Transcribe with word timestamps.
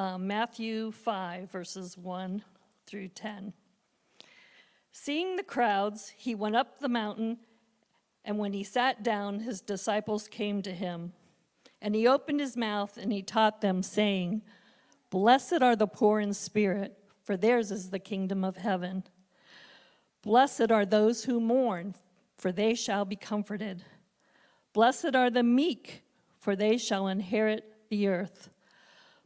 uh, 0.00 0.16
Matthew 0.16 0.92
5, 0.92 1.50
verses 1.50 1.98
1 1.98 2.42
through 2.86 3.08
10. 3.08 3.52
Seeing 4.92 5.36
the 5.36 5.42
crowds, 5.42 6.14
he 6.16 6.34
went 6.34 6.56
up 6.56 6.78
the 6.78 6.88
mountain, 6.88 7.36
and 8.24 8.38
when 8.38 8.54
he 8.54 8.64
sat 8.64 9.02
down, 9.02 9.40
his 9.40 9.60
disciples 9.60 10.26
came 10.26 10.62
to 10.62 10.72
him. 10.72 11.12
And 11.82 11.94
he 11.94 12.08
opened 12.08 12.40
his 12.40 12.56
mouth 12.56 12.96
and 12.96 13.12
he 13.12 13.20
taught 13.20 13.60
them, 13.60 13.82
saying, 13.82 14.40
Blessed 15.10 15.60
are 15.60 15.76
the 15.76 15.86
poor 15.86 16.18
in 16.18 16.32
spirit, 16.32 16.96
for 17.22 17.36
theirs 17.36 17.70
is 17.70 17.90
the 17.90 17.98
kingdom 17.98 18.42
of 18.42 18.56
heaven. 18.56 19.04
Blessed 20.22 20.70
are 20.70 20.86
those 20.86 21.24
who 21.24 21.40
mourn, 21.40 21.94
for 22.38 22.52
they 22.52 22.72
shall 22.72 23.04
be 23.04 23.16
comforted. 23.16 23.84
Blessed 24.72 25.14
are 25.14 25.28
the 25.28 25.42
meek, 25.42 26.04
for 26.38 26.56
they 26.56 26.78
shall 26.78 27.06
inherit 27.06 27.64
the 27.90 28.08
earth. 28.08 28.48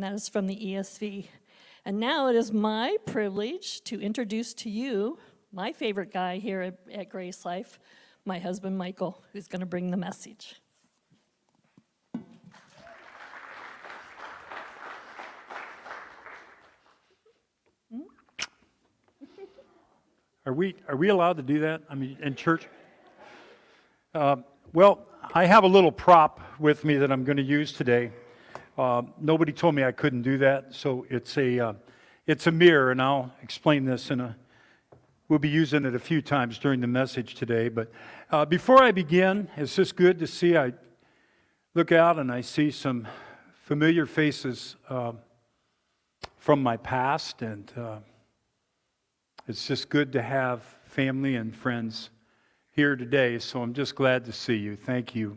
And 0.00 0.10
that 0.10 0.14
is 0.14 0.30
from 0.30 0.46
the 0.46 0.56
ESV. 0.56 1.26
And 1.84 2.00
now 2.00 2.28
it 2.28 2.34
is 2.34 2.52
my 2.52 2.96
privilege 3.04 3.84
to 3.84 4.00
introduce 4.00 4.54
to 4.54 4.70
you 4.70 5.18
my 5.52 5.74
favorite 5.74 6.10
guy 6.10 6.38
here 6.38 6.62
at, 6.62 6.78
at 6.90 7.10
Grace 7.10 7.44
Life, 7.44 7.78
my 8.24 8.38
husband 8.38 8.78
Michael, 8.78 9.22
who's 9.34 9.46
going 9.46 9.60
to 9.60 9.66
bring 9.66 9.90
the 9.90 9.98
message. 9.98 10.54
Are 20.46 20.54
we, 20.54 20.76
are 20.88 20.96
we 20.96 21.10
allowed 21.10 21.36
to 21.36 21.42
do 21.42 21.58
that? 21.58 21.82
I 21.90 21.94
mean, 21.94 22.16
in 22.22 22.34
church? 22.34 22.66
Uh, 24.14 24.36
well, 24.72 25.06
I 25.34 25.44
have 25.44 25.64
a 25.64 25.68
little 25.68 25.92
prop 25.92 26.40
with 26.58 26.86
me 26.86 26.96
that 26.96 27.12
I'm 27.12 27.24
going 27.24 27.36
to 27.36 27.42
use 27.42 27.74
today. 27.74 28.12
Uh, 28.80 29.02
nobody 29.20 29.52
told 29.52 29.74
me 29.74 29.84
I 29.84 29.92
couldn't 29.92 30.22
do 30.22 30.38
that, 30.38 30.74
so 30.74 31.04
it's 31.10 31.36
a, 31.36 31.60
uh, 31.60 31.72
it's 32.26 32.46
a 32.46 32.50
mirror, 32.50 32.92
and 32.92 33.02
I'll 33.02 33.30
explain 33.42 33.84
this 33.84 34.10
in 34.10 34.20
a. 34.20 34.34
We'll 35.28 35.38
be 35.38 35.50
using 35.50 35.84
it 35.84 35.94
a 35.94 35.98
few 35.98 36.22
times 36.22 36.58
during 36.58 36.80
the 36.80 36.86
message 36.86 37.34
today. 37.34 37.68
But 37.68 37.92
uh, 38.30 38.46
before 38.46 38.82
I 38.82 38.90
begin, 38.90 39.50
it's 39.54 39.76
just 39.76 39.96
good 39.96 40.18
to 40.20 40.26
see. 40.26 40.56
I 40.56 40.72
look 41.74 41.92
out 41.92 42.18
and 42.18 42.32
I 42.32 42.40
see 42.40 42.70
some 42.70 43.06
familiar 43.64 44.06
faces 44.06 44.76
uh, 44.88 45.12
from 46.38 46.62
my 46.62 46.78
past, 46.78 47.42
and 47.42 47.70
uh, 47.76 47.98
it's 49.46 49.66
just 49.66 49.90
good 49.90 50.10
to 50.14 50.22
have 50.22 50.62
family 50.84 51.36
and 51.36 51.54
friends 51.54 52.08
here 52.70 52.96
today, 52.96 53.40
so 53.40 53.60
I'm 53.60 53.74
just 53.74 53.94
glad 53.94 54.24
to 54.24 54.32
see 54.32 54.56
you. 54.56 54.74
Thank 54.74 55.14
you. 55.14 55.36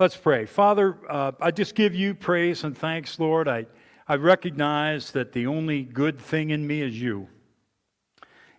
Let's 0.00 0.16
pray. 0.16 0.46
Father, 0.46 0.96
uh, 1.10 1.32
I 1.42 1.50
just 1.50 1.74
give 1.74 1.94
you 1.94 2.14
praise 2.14 2.64
and 2.64 2.74
thanks, 2.76 3.18
Lord. 3.18 3.46
I, 3.48 3.66
I 4.08 4.14
recognize 4.14 5.10
that 5.10 5.32
the 5.32 5.46
only 5.46 5.82
good 5.82 6.18
thing 6.18 6.48
in 6.48 6.66
me 6.66 6.80
is 6.80 6.98
you. 6.98 7.28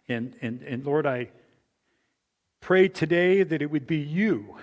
And, 0.07 0.35
and, 0.43 0.61
and 0.61 0.85
Lord, 0.85 1.07
I 1.07 1.31
pray 2.59 2.89
today 2.89 3.41
that 3.41 3.59
it 3.59 3.71
would 3.71 3.87
be 3.87 3.97
you 3.97 4.57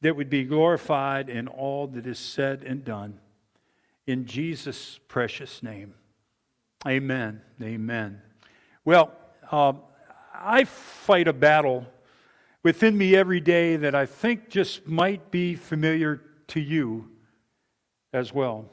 that 0.00 0.14
would 0.14 0.30
be 0.30 0.44
glorified 0.44 1.28
in 1.28 1.48
all 1.48 1.88
that 1.88 2.06
is 2.06 2.20
said 2.20 2.62
and 2.62 2.84
done. 2.84 3.18
In 4.06 4.26
Jesus' 4.26 5.00
precious 5.08 5.60
name. 5.60 5.94
Amen. 6.86 7.42
Amen. 7.60 8.22
Well, 8.84 9.10
uh, 9.50 9.72
I 10.32 10.62
fight 10.62 11.26
a 11.26 11.32
battle 11.32 11.84
within 12.62 12.96
me 12.96 13.14
every 13.14 13.40
day 13.40 13.76
that 13.76 13.94
I 13.94 14.06
think 14.06 14.48
just 14.48 14.86
might 14.86 15.30
be 15.30 15.54
familiar 15.54 16.22
to 16.48 16.60
you 16.60 17.10
as 18.12 18.32
well. 18.32 18.66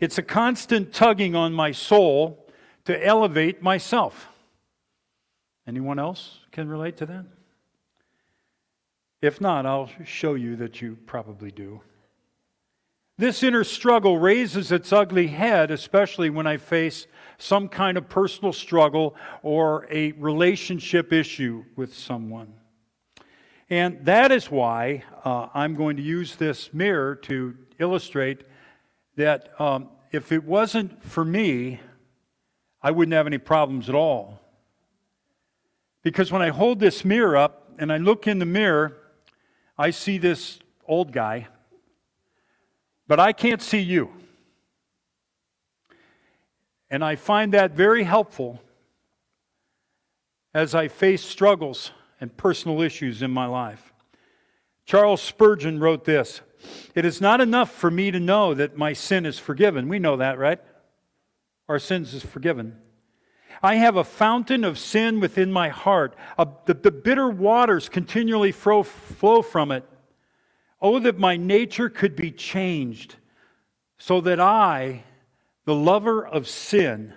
It's 0.00 0.18
a 0.18 0.22
constant 0.22 0.92
tugging 0.92 1.34
on 1.34 1.52
my 1.52 1.72
soul 1.72 2.46
to 2.84 3.04
elevate 3.04 3.62
myself. 3.62 4.28
Anyone 5.66 5.98
else 5.98 6.40
can 6.52 6.68
relate 6.68 6.96
to 6.98 7.06
that? 7.06 7.24
If 9.22 9.40
not, 9.40 9.66
I'll 9.66 9.90
show 10.04 10.34
you 10.34 10.56
that 10.56 10.80
you 10.80 10.96
probably 11.06 11.50
do. 11.50 11.80
This 13.18 13.42
inner 13.42 13.64
struggle 13.64 14.18
raises 14.18 14.70
its 14.70 14.92
ugly 14.92 15.28
head, 15.28 15.70
especially 15.70 16.28
when 16.28 16.46
I 16.46 16.58
face 16.58 17.06
some 17.38 17.68
kind 17.68 17.96
of 17.96 18.10
personal 18.10 18.52
struggle 18.52 19.16
or 19.42 19.86
a 19.90 20.12
relationship 20.12 21.14
issue 21.14 21.64
with 21.76 21.94
someone. 21.94 22.52
And 23.70 24.04
that 24.04 24.32
is 24.32 24.50
why 24.50 25.02
uh, 25.24 25.48
I'm 25.54 25.74
going 25.76 25.96
to 25.96 26.02
use 26.02 26.36
this 26.36 26.74
mirror 26.74 27.16
to 27.16 27.56
illustrate 27.78 28.42
that 29.16 29.58
um, 29.58 29.88
if 30.12 30.30
it 30.30 30.44
wasn't 30.44 31.02
for 31.02 31.24
me, 31.24 31.80
I 32.82 32.90
wouldn't 32.90 33.14
have 33.14 33.26
any 33.26 33.38
problems 33.38 33.88
at 33.88 33.94
all. 33.94 34.40
Because 36.02 36.30
when 36.30 36.42
I 36.42 36.50
hold 36.50 36.80
this 36.80 37.04
mirror 37.04 37.36
up 37.36 37.72
and 37.78 37.90
I 37.90 37.96
look 37.96 38.26
in 38.28 38.38
the 38.38 38.46
mirror, 38.46 38.98
I 39.78 39.90
see 39.90 40.18
this 40.18 40.60
old 40.86 41.12
guy, 41.12 41.48
but 43.08 43.20
I 43.20 43.32
can't 43.32 43.62
see 43.62 43.80
you. 43.80 44.10
And 46.90 47.04
I 47.04 47.16
find 47.16 47.52
that 47.54 47.72
very 47.72 48.04
helpful 48.04 48.60
as 50.54 50.74
I 50.74 50.88
face 50.88 51.22
struggles 51.22 51.90
and 52.20 52.36
personal 52.36 52.80
issues 52.80 53.22
in 53.22 53.30
my 53.30 53.46
life. 53.46 53.92
Charles 54.86 55.20
Spurgeon 55.20 55.80
wrote 55.80 56.04
this 56.04 56.40
It 56.94 57.04
is 57.04 57.20
not 57.20 57.40
enough 57.40 57.70
for 57.70 57.90
me 57.90 58.10
to 58.10 58.20
know 58.20 58.54
that 58.54 58.76
my 58.76 58.92
sin 58.92 59.26
is 59.26 59.38
forgiven. 59.38 59.88
We 59.88 59.98
know 59.98 60.16
that, 60.16 60.38
right? 60.38 60.60
Our 61.68 61.78
sins 61.78 62.14
is 62.14 62.24
forgiven. 62.24 62.78
I 63.62 63.76
have 63.76 63.96
a 63.96 64.04
fountain 64.04 64.64
of 64.64 64.78
sin 64.78 65.18
within 65.18 65.50
my 65.50 65.70
heart. 65.70 66.14
A, 66.38 66.46
the, 66.66 66.74
the 66.74 66.90
bitter 66.90 67.28
waters 67.28 67.88
continually 67.88 68.52
flow, 68.52 68.82
flow 68.82 69.42
from 69.42 69.72
it. 69.72 69.84
Oh, 70.80 70.98
that 70.98 71.18
my 71.18 71.36
nature 71.36 71.88
could 71.88 72.16
be 72.16 72.30
changed 72.30 73.16
so 73.98 74.20
that 74.22 74.40
I, 74.40 75.04
the 75.64 75.74
lover 75.74 76.26
of 76.26 76.46
sin, 76.46 77.14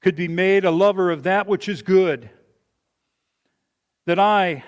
could 0.00 0.16
be 0.16 0.28
made 0.28 0.64
a 0.64 0.70
lover 0.70 1.10
of 1.10 1.22
that 1.24 1.46
which 1.46 1.68
is 1.68 1.82
good 1.82 2.30
that 4.06 4.18
I, 4.20 4.64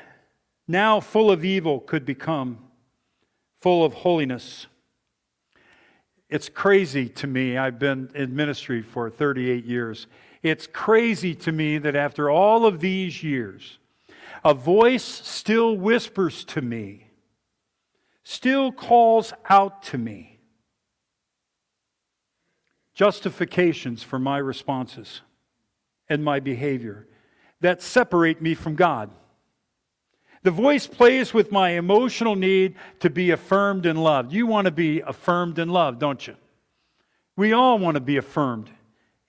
now 0.66 1.00
full 1.00 1.30
of 1.30 1.44
evil, 1.44 1.80
could 1.80 2.04
become 2.04 2.58
full 3.60 3.84
of 3.84 3.94
holiness. 3.94 4.66
It's 6.28 6.48
crazy 6.48 7.08
to 7.08 7.26
me. 7.26 7.56
I've 7.56 7.78
been 7.78 8.10
in 8.14 8.34
ministry 8.36 8.82
for 8.82 9.08
38 9.08 9.64
years. 9.64 10.06
It's 10.42 10.66
crazy 10.66 11.34
to 11.36 11.52
me 11.52 11.78
that 11.78 11.96
after 11.96 12.28
all 12.28 12.66
of 12.66 12.80
these 12.80 13.22
years, 13.22 13.78
a 14.44 14.54
voice 14.54 15.04
still 15.04 15.76
whispers 15.76 16.44
to 16.46 16.60
me, 16.60 17.07
still 18.28 18.70
calls 18.70 19.32
out 19.48 19.82
to 19.82 19.96
me 19.96 20.38
justifications 22.92 24.02
for 24.02 24.18
my 24.18 24.36
responses 24.36 25.22
and 26.10 26.22
my 26.22 26.38
behavior 26.38 27.06
that 27.62 27.80
separate 27.80 28.42
me 28.42 28.54
from 28.54 28.74
God. 28.74 29.10
The 30.42 30.50
voice 30.50 30.86
plays 30.86 31.32
with 31.32 31.50
my 31.50 31.70
emotional 31.70 32.36
need 32.36 32.74
to 33.00 33.08
be 33.08 33.30
affirmed 33.30 33.86
and 33.86 34.04
loved. 34.04 34.30
You 34.30 34.46
want 34.46 34.66
to 34.66 34.72
be 34.72 35.00
affirmed 35.00 35.58
and 35.58 35.72
loved, 35.72 35.98
don't 35.98 36.26
you? 36.26 36.36
We 37.34 37.54
all 37.54 37.78
want 37.78 37.94
to 37.94 38.00
be 38.00 38.18
affirmed 38.18 38.68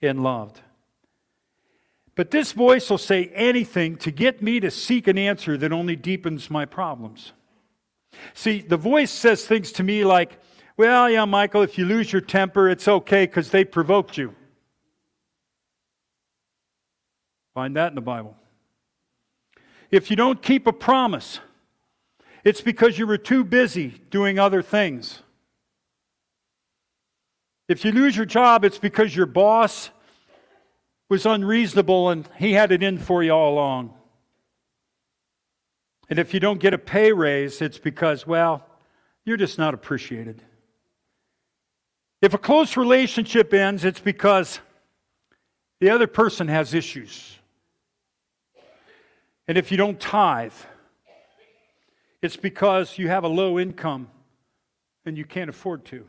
and 0.01 0.21
loved. 0.23 0.59
But 2.15 2.31
this 2.31 2.51
voice 2.51 2.89
will 2.89 2.97
say 2.97 3.31
anything 3.33 3.95
to 3.99 4.11
get 4.11 4.41
me 4.41 4.59
to 4.59 4.69
seek 4.69 5.07
an 5.07 5.17
answer 5.17 5.55
that 5.55 5.71
only 5.71 5.95
deepens 5.95 6.49
my 6.49 6.65
problems. 6.65 7.31
See, 8.33 8.61
the 8.61 8.77
voice 8.77 9.11
says 9.11 9.45
things 9.45 9.71
to 9.73 9.83
me 9.83 10.05
like, 10.05 10.39
well, 10.77 11.09
yeah, 11.09 11.25
Michael, 11.25 11.61
if 11.61 11.77
you 11.77 11.85
lose 11.85 12.11
your 12.11 12.21
temper, 12.21 12.69
it's 12.69 12.87
okay 12.87 13.25
because 13.25 13.51
they 13.51 13.65
provoked 13.65 14.17
you. 14.17 14.33
Find 17.53 17.75
that 17.75 17.89
in 17.89 17.95
the 17.95 18.01
Bible. 18.01 18.37
If 19.91 20.09
you 20.09 20.15
don't 20.15 20.41
keep 20.41 20.67
a 20.67 20.71
promise, 20.71 21.39
it's 22.43 22.61
because 22.61 22.97
you 22.97 23.07
were 23.07 23.17
too 23.17 23.43
busy 23.43 24.01
doing 24.09 24.39
other 24.39 24.61
things. 24.61 25.21
If 27.67 27.83
you 27.83 27.91
lose 27.91 28.15
your 28.15 28.25
job, 28.25 28.63
it's 28.63 28.79
because 28.79 29.15
your 29.15 29.25
boss 29.25 29.89
was 31.09 31.25
unreasonable 31.25 32.09
and 32.09 32.27
he 32.37 32.53
had 32.53 32.71
it 32.71 32.81
in 32.81 32.97
for 32.97 33.21
you 33.21 33.31
all 33.31 33.53
along. 33.53 33.93
And 36.09 36.17
if 36.17 36.33
you 36.33 36.39
don't 36.39 36.59
get 36.59 36.73
a 36.73 36.77
pay 36.77 37.11
raise, 37.11 37.61
it's 37.61 37.77
because, 37.77 38.25
well, 38.25 38.65
you're 39.25 39.37
just 39.37 39.57
not 39.57 39.73
appreciated. 39.73 40.41
If 42.21 42.33
a 42.33 42.37
close 42.37 42.75
relationship 42.75 43.53
ends, 43.53 43.85
it's 43.85 43.99
because 43.99 44.59
the 45.79 45.91
other 45.91 46.07
person 46.07 46.47
has 46.47 46.73
issues. 46.73 47.37
And 49.47 49.57
if 49.57 49.71
you 49.71 49.77
don't 49.77 49.99
tithe, 49.99 50.53
it's 52.21 52.35
because 52.35 52.97
you 52.97 53.07
have 53.07 53.23
a 53.23 53.27
low 53.27 53.57
income 53.57 54.09
and 55.05 55.17
you 55.17 55.25
can't 55.25 55.49
afford 55.49 55.85
to. 55.85 56.05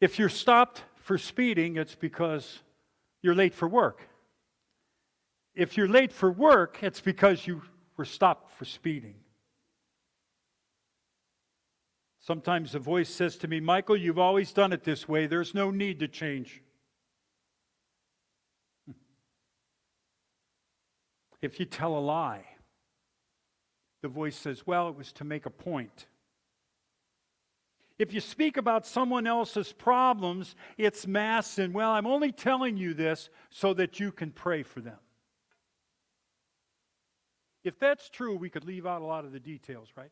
If 0.00 0.18
you're 0.18 0.28
stopped 0.28 0.82
for 0.96 1.18
speeding, 1.18 1.76
it's 1.76 1.94
because 1.94 2.60
you're 3.22 3.34
late 3.34 3.54
for 3.54 3.68
work. 3.68 4.09
If 5.54 5.76
you're 5.76 5.88
late 5.88 6.12
for 6.12 6.30
work, 6.30 6.78
it's 6.82 7.00
because 7.00 7.46
you 7.46 7.62
were 7.96 8.04
stopped 8.04 8.52
for 8.52 8.64
speeding. 8.64 9.16
Sometimes 12.20 12.72
the 12.72 12.78
voice 12.78 13.08
says 13.08 13.36
to 13.38 13.48
me, 13.48 13.60
Michael, 13.60 13.96
you've 13.96 14.18
always 14.18 14.52
done 14.52 14.72
it 14.72 14.84
this 14.84 15.08
way. 15.08 15.26
There's 15.26 15.54
no 15.54 15.70
need 15.70 16.00
to 16.00 16.08
change. 16.08 16.62
If 21.42 21.58
you 21.58 21.64
tell 21.64 21.96
a 21.96 22.00
lie, 22.00 22.44
the 24.02 24.08
voice 24.08 24.36
says, 24.36 24.66
Well, 24.66 24.88
it 24.90 24.96
was 24.96 25.10
to 25.14 25.24
make 25.24 25.46
a 25.46 25.50
point. 25.50 26.06
If 27.98 28.14
you 28.14 28.20
speak 28.20 28.56
about 28.56 28.86
someone 28.86 29.26
else's 29.26 29.72
problems, 29.72 30.54
it's 30.78 31.06
mass 31.06 31.58
and, 31.58 31.74
well, 31.74 31.90
I'm 31.90 32.06
only 32.06 32.32
telling 32.32 32.78
you 32.78 32.94
this 32.94 33.28
so 33.50 33.74
that 33.74 34.00
you 34.00 34.10
can 34.10 34.30
pray 34.30 34.62
for 34.62 34.80
them. 34.80 34.98
If 37.62 37.78
that's 37.78 38.08
true, 38.08 38.36
we 38.36 38.48
could 38.48 38.64
leave 38.64 38.86
out 38.86 39.02
a 39.02 39.04
lot 39.04 39.24
of 39.24 39.32
the 39.32 39.40
details, 39.40 39.88
right? 39.96 40.10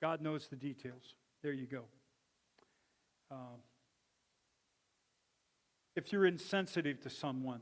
God 0.00 0.20
knows 0.20 0.48
the 0.48 0.56
details. 0.56 1.14
There 1.42 1.52
you 1.52 1.66
go. 1.66 1.84
Um, 3.30 3.60
if 5.96 6.12
you're 6.12 6.26
insensitive 6.26 7.00
to 7.02 7.10
someone, 7.10 7.60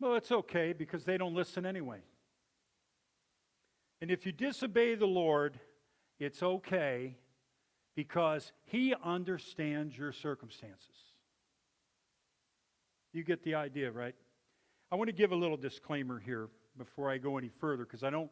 well, 0.00 0.14
it's 0.14 0.32
okay 0.32 0.72
because 0.72 1.04
they 1.04 1.18
don't 1.18 1.34
listen 1.34 1.66
anyway. 1.66 2.00
And 4.00 4.10
if 4.10 4.24
you 4.24 4.32
disobey 4.32 4.94
the 4.94 5.06
Lord, 5.06 5.60
it's 6.18 6.42
okay 6.42 7.16
because 7.94 8.52
He 8.64 8.94
understands 9.04 9.96
your 9.96 10.12
circumstances. 10.12 10.96
You 13.12 13.24
get 13.24 13.42
the 13.42 13.56
idea, 13.56 13.90
right? 13.90 14.14
I 14.92 14.96
want 14.96 15.06
to 15.08 15.14
give 15.14 15.30
a 15.30 15.36
little 15.36 15.56
disclaimer 15.56 16.18
here 16.18 16.48
before 16.76 17.10
I 17.10 17.18
go 17.18 17.38
any 17.38 17.50
further 17.60 17.84
because 17.84 18.02
I 18.02 18.10
don't 18.10 18.30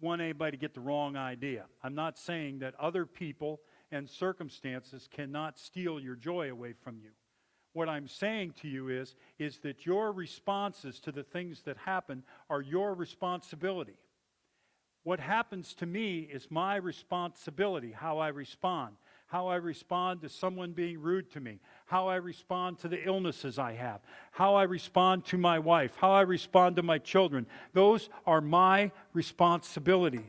want 0.00 0.22
anybody 0.22 0.52
to 0.52 0.56
get 0.56 0.72
the 0.72 0.80
wrong 0.80 1.16
idea. 1.16 1.66
I'm 1.82 1.94
not 1.94 2.18
saying 2.18 2.60
that 2.60 2.74
other 2.80 3.04
people 3.04 3.60
and 3.92 4.08
circumstances 4.08 5.06
cannot 5.10 5.58
steal 5.58 6.00
your 6.00 6.14
joy 6.14 6.50
away 6.50 6.72
from 6.72 6.98
you. 6.98 7.10
What 7.74 7.90
I'm 7.90 8.08
saying 8.08 8.54
to 8.62 8.68
you 8.68 8.88
is, 8.88 9.16
is 9.38 9.58
that 9.58 9.84
your 9.84 10.12
responses 10.12 10.98
to 11.00 11.12
the 11.12 11.22
things 11.22 11.62
that 11.62 11.76
happen 11.76 12.22
are 12.48 12.62
your 12.62 12.94
responsibility. 12.94 13.98
What 15.04 15.20
happens 15.20 15.74
to 15.74 15.86
me 15.86 16.20
is 16.20 16.50
my 16.50 16.76
responsibility, 16.76 17.92
how 17.92 18.18
I 18.18 18.28
respond, 18.28 18.96
how 19.28 19.46
I 19.46 19.56
respond 19.56 20.22
to 20.22 20.28
someone 20.28 20.72
being 20.72 21.00
rude 21.00 21.30
to 21.32 21.40
me, 21.40 21.60
how 21.86 22.08
I 22.08 22.16
respond 22.16 22.78
to 22.80 22.88
the 22.88 23.06
illnesses 23.06 23.58
I 23.58 23.74
have, 23.74 24.00
how 24.32 24.54
I 24.54 24.62
respond 24.62 25.26
to 25.26 25.38
my 25.38 25.58
wife, 25.58 25.94
how 25.96 26.12
I 26.12 26.22
respond 26.22 26.76
to 26.76 26.82
my 26.82 26.98
children. 26.98 27.46
Those 27.74 28.08
are 28.26 28.40
my 28.40 28.90
responsibility. 29.12 30.24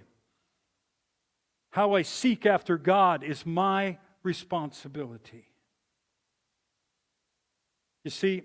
How 1.71 1.95
I 1.95 2.01
seek 2.01 2.45
after 2.45 2.77
God 2.77 3.23
is 3.23 3.45
my 3.45 3.97
responsibility. 4.21 5.45
You 8.03 8.11
see, 8.11 8.43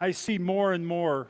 I 0.00 0.12
see 0.12 0.38
more 0.38 0.72
and 0.72 0.86
more 0.86 1.28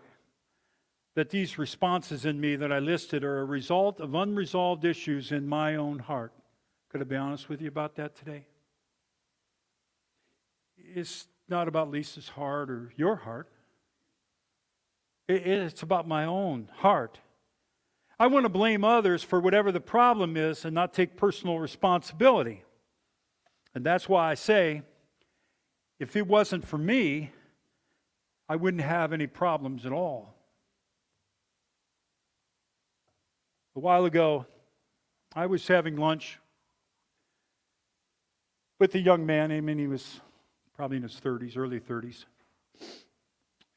that 1.14 1.30
these 1.30 1.58
responses 1.58 2.26
in 2.26 2.38
me 2.38 2.56
that 2.56 2.72
I 2.72 2.80
listed 2.80 3.24
are 3.24 3.40
a 3.40 3.44
result 3.44 3.98
of 3.98 4.14
unresolved 4.14 4.84
issues 4.84 5.32
in 5.32 5.48
my 5.48 5.76
own 5.76 5.98
heart. 6.00 6.32
Could 6.92 7.00
I 7.00 7.04
be 7.04 7.16
honest 7.16 7.48
with 7.48 7.62
you 7.62 7.68
about 7.68 7.96
that 7.96 8.14
today? 8.14 8.44
It's 10.76 11.26
not 11.48 11.66
about 11.66 11.90
Lisa's 11.90 12.28
heart 12.28 12.70
or 12.70 12.92
your 12.96 13.16
heart, 13.16 13.48
it's 15.26 15.82
about 15.82 16.06
my 16.06 16.26
own 16.26 16.68
heart. 16.76 17.18
I 18.18 18.26
want 18.26 18.44
to 18.44 18.50
blame 18.50 18.84
others 18.84 19.22
for 19.22 19.40
whatever 19.40 19.72
the 19.72 19.80
problem 19.80 20.36
is 20.36 20.66
and 20.66 20.74
not 20.74 20.92
take 20.92 21.16
personal 21.16 21.58
responsibility. 21.58 22.62
And 23.74 23.86
that's 23.86 24.06
why 24.06 24.30
I 24.30 24.34
say, 24.34 24.82
if 25.98 26.14
it 26.14 26.26
wasn't 26.26 26.66
for 26.66 26.76
me, 26.76 27.30
I 28.50 28.56
wouldn't 28.56 28.82
have 28.82 29.14
any 29.14 29.26
problems 29.26 29.86
at 29.86 29.92
all. 29.92 30.34
A 33.74 33.80
while 33.80 34.04
ago, 34.04 34.44
I 35.34 35.46
was 35.46 35.66
having 35.66 35.96
lunch 35.96 36.38
with 38.82 38.96
a 38.96 39.00
young 39.00 39.24
man. 39.24 39.52
I 39.52 39.60
mean, 39.60 39.78
he 39.78 39.86
was 39.86 40.20
probably 40.74 40.96
in 40.96 41.04
his 41.04 41.20
30s, 41.24 41.56
early 41.56 41.78
30s. 41.78 42.24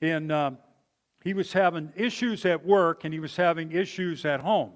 And 0.02 0.32
um, 0.32 0.58
he 1.24 1.36
was 1.36 1.54
having 1.54 1.94
issues 1.96 2.44
at 2.44 2.66
work 2.66 3.04
and 3.04 3.14
he 3.14 3.20
was 3.20 3.36
having 3.36 3.72
issues 3.72 4.26
at 4.26 4.40
home. 4.40 4.72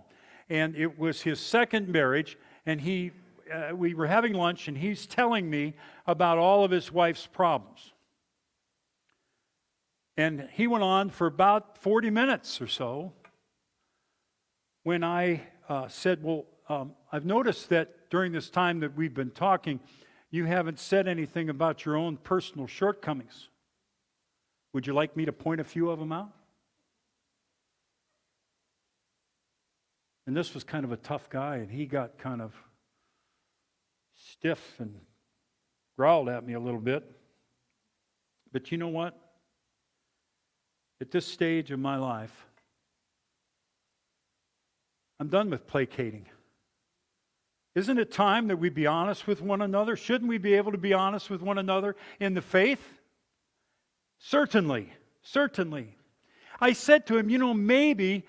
And 0.48 0.76
it 0.76 1.00
was 1.00 1.24
his 1.24 1.40
second 1.40 1.88
marriage. 1.88 2.38
And 2.68 2.80
he, 2.80 3.10
uh, 3.52 3.76
we 3.76 3.96
were 3.96 4.06
having 4.06 4.34
lunch 4.34 4.68
and 4.68 4.78
he's 4.78 5.08
telling 5.08 5.50
me 5.50 5.74
about 6.06 6.38
all 6.38 6.64
of 6.64 6.70
his 6.70 6.92
wife's 6.92 7.26
problems. 7.26 7.94
And 10.16 10.48
he 10.54 10.68
went 10.68 10.84
on 10.84 11.10
for 11.10 11.26
about 11.26 11.76
40 11.80 12.12
minutes 12.12 12.62
or 12.62 12.68
so 12.68 13.14
when 14.84 15.04
I 15.04 15.42
uh, 15.68 15.88
said, 15.88 16.22
Well, 16.22 16.46
um, 16.70 16.94
I've 17.12 17.26
noticed 17.26 17.70
that 17.70 18.12
during 18.12 18.32
this 18.32 18.52
time 18.52 18.82
that 18.82 18.96
we've 18.96 19.16
been 19.16 19.32
talking, 19.32 19.80
you 20.32 20.46
haven't 20.46 20.80
said 20.80 21.08
anything 21.08 21.50
about 21.50 21.86
your 21.86 21.96
own 21.96 22.18
personal 22.18 22.68
shortcomings. 22.68 23.50
Would 24.74 24.86
you 24.86 24.94
like 24.94 25.18
me 25.18 25.26
to 25.26 25.34
point 25.34 25.60
a 25.60 25.64
few 25.64 25.90
of 25.90 26.00
them 26.00 26.12
out? 26.12 26.30
And 30.28 30.38
this 30.38 30.54
was 30.54 30.64
kind 30.64 30.86
of 30.86 30.92
a 30.92 30.98
tough 30.98 31.28
guy, 31.30 31.58
and 31.58 31.72
he 31.72 31.88
got 31.88 32.20
kind 32.20 32.42
of 32.42 32.54
stiff 34.16 34.76
and 34.80 34.94
growled 35.98 36.30
at 36.30 36.46
me 36.46 36.54
a 36.54 36.60
little 36.60 36.80
bit. 36.80 37.04
But 38.52 38.72
you 38.72 38.78
know 38.78 38.90
what? 38.90 39.18
At 41.02 41.10
this 41.10 41.26
stage 41.26 41.72
of 41.72 41.80
my 41.80 41.98
life, 41.98 42.46
I'm 45.20 45.30
done 45.30 45.50
with 45.50 45.66
placating. 45.66 46.28
Isn't 47.80 47.98
it 47.98 48.12
time 48.12 48.50
that 48.50 48.58
we 48.58 48.68
be 48.68 48.88
honest 48.88 49.26
with 49.26 49.42
one 49.42 49.62
another? 49.62 49.96
Shouldn't 49.96 50.28
we 50.28 50.38
be 50.38 50.56
able 50.56 50.74
to 50.74 50.78
be 50.78 50.92
honest 50.92 51.30
with 51.30 51.42
one 51.42 51.58
another 51.58 51.96
in 52.20 52.34
the 52.34 52.42
faith? 52.42 53.00
Certainly, 54.18 54.92
certainly. 55.22 55.96
I 56.60 56.74
said 56.74 57.08
to 57.08 57.18
him, 57.18 57.30
you 57.30 57.38
know, 57.38 57.54
maybe 57.54 58.26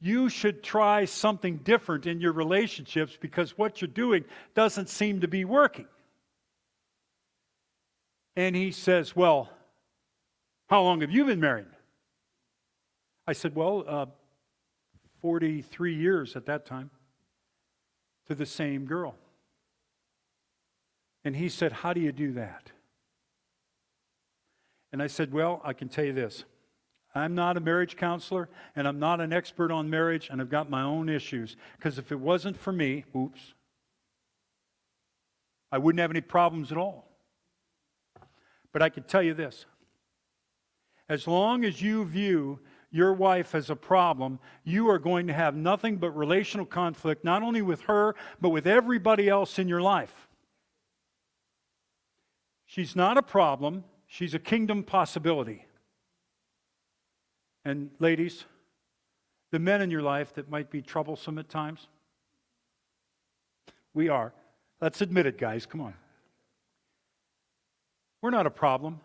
you 0.00 0.28
should 0.28 0.64
try 0.64 1.04
something 1.04 1.58
different 1.58 2.06
in 2.06 2.20
your 2.20 2.32
relationships 2.32 3.16
because 3.20 3.56
what 3.56 3.80
you're 3.80 3.86
doing 3.86 4.24
doesn't 4.56 4.88
seem 4.88 5.20
to 5.20 5.28
be 5.28 5.44
working. 5.44 5.86
And 8.34 8.56
he 8.56 8.72
says, 8.72 9.14
Well, 9.14 9.50
how 10.68 10.82
long 10.82 11.02
have 11.02 11.12
you 11.12 11.26
been 11.26 11.38
married? 11.38 11.66
I 13.24 13.34
said, 13.34 13.54
Well, 13.54 13.84
uh, 13.86 14.06
43 15.22 15.94
years 15.94 16.34
at 16.34 16.46
that 16.46 16.66
time 16.66 16.90
to 18.30 18.36
the 18.36 18.46
same 18.46 18.84
girl. 18.84 19.16
And 21.24 21.34
he 21.34 21.48
said, 21.48 21.72
How 21.72 21.92
do 21.92 22.00
you 22.00 22.12
do 22.12 22.32
that? 22.34 22.70
And 24.92 25.02
I 25.02 25.08
said, 25.08 25.32
Well, 25.32 25.60
I 25.64 25.72
can 25.72 25.88
tell 25.88 26.04
you 26.04 26.12
this. 26.12 26.44
I'm 27.12 27.34
not 27.34 27.56
a 27.56 27.60
marriage 27.60 27.96
counselor 27.96 28.48
and 28.76 28.86
I'm 28.86 29.00
not 29.00 29.20
an 29.20 29.32
expert 29.32 29.72
on 29.72 29.90
marriage 29.90 30.28
and 30.30 30.40
I've 30.40 30.48
got 30.48 30.70
my 30.70 30.82
own 30.82 31.08
issues. 31.08 31.56
Because 31.76 31.98
if 31.98 32.12
it 32.12 32.20
wasn't 32.20 32.56
for 32.56 32.70
me, 32.70 33.04
oops, 33.16 33.54
I 35.72 35.78
wouldn't 35.78 36.00
have 36.00 36.12
any 36.12 36.20
problems 36.20 36.70
at 36.70 36.78
all. 36.78 37.08
But 38.72 38.80
I 38.80 38.90
can 38.90 39.02
tell 39.02 39.24
you 39.24 39.34
this 39.34 39.66
as 41.08 41.26
long 41.26 41.64
as 41.64 41.82
you 41.82 42.04
view 42.04 42.60
your 42.90 43.12
wife 43.12 43.52
has 43.52 43.70
a 43.70 43.76
problem, 43.76 44.38
you 44.64 44.88
are 44.90 44.98
going 44.98 45.26
to 45.28 45.32
have 45.32 45.54
nothing 45.54 45.96
but 45.96 46.10
relational 46.10 46.66
conflict, 46.66 47.24
not 47.24 47.42
only 47.42 47.62
with 47.62 47.82
her, 47.82 48.14
but 48.40 48.50
with 48.50 48.66
everybody 48.66 49.28
else 49.28 49.58
in 49.58 49.68
your 49.68 49.80
life. 49.80 50.28
She's 52.66 52.96
not 52.96 53.16
a 53.16 53.22
problem, 53.22 53.84
she's 54.06 54.34
a 54.34 54.38
kingdom 54.38 54.82
possibility. 54.82 55.66
And 57.64 57.90
ladies, 57.98 58.44
the 59.50 59.58
men 59.58 59.82
in 59.82 59.90
your 59.90 60.02
life 60.02 60.34
that 60.34 60.48
might 60.48 60.70
be 60.70 60.82
troublesome 60.82 61.38
at 61.38 61.48
times, 61.48 61.88
we 63.92 64.08
are. 64.08 64.32
Let's 64.80 65.00
admit 65.00 65.26
it, 65.26 65.36
guys. 65.36 65.66
Come 65.66 65.80
on. 65.80 65.94
We're 68.22 68.30
not 68.30 68.46
a 68.46 68.50
problem. 68.50 69.00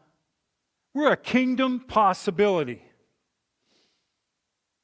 We're 0.93 1.11
a 1.11 1.17
kingdom 1.17 1.81
possibility. 1.81 2.81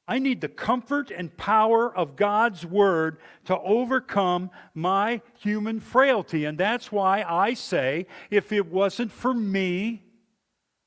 I 0.07 0.19
need 0.19 0.41
the 0.41 0.49
comfort 0.49 1.11
and 1.11 1.35
power 1.37 1.95
of 1.95 2.15
God's 2.15 2.65
word 2.65 3.17
to 3.45 3.57
overcome 3.59 4.49
my 4.73 5.21
human 5.39 5.79
frailty. 5.79 6.45
And 6.45 6.57
that's 6.57 6.91
why 6.91 7.23
I 7.27 7.53
say 7.53 8.07
if 8.29 8.51
it 8.51 8.65
wasn't 8.67 9.11
for 9.11 9.33
me, 9.33 10.03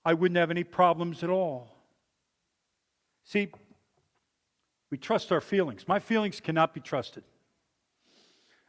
I 0.04 0.14
wouldn't 0.14 0.36
have 0.36 0.50
any 0.50 0.64
problems 0.64 1.22
at 1.22 1.30
all. 1.30 1.70
See, 3.24 3.48
we 4.90 4.98
trust 4.98 5.32
our 5.32 5.40
feelings. 5.40 5.88
My 5.88 5.98
feelings 5.98 6.40
cannot 6.40 6.74
be 6.74 6.80
trusted. 6.80 7.24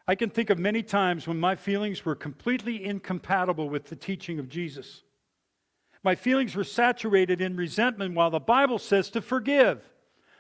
I 0.08 0.16
can 0.16 0.30
think 0.30 0.50
of 0.50 0.60
many 0.60 0.84
times 0.84 1.28
when 1.28 1.40
my 1.40 1.56
feelings 1.56 2.06
were 2.06 2.16
completely 2.16 2.86
incompatible 2.86 3.70
with 3.70 3.86
the 3.86 3.96
teaching 3.96 4.40
of 4.40 4.48
Jesus. 4.48 5.02
My 6.04 6.14
feelings 6.14 6.56
were 6.56 6.64
saturated 6.64 7.42
in 7.42 7.56
resentment 7.56 8.14
while 8.14 8.30
the 8.30 8.40
Bible 8.40 8.78
says 8.78 9.10
to 9.12 9.22
forgive. 9.22 9.84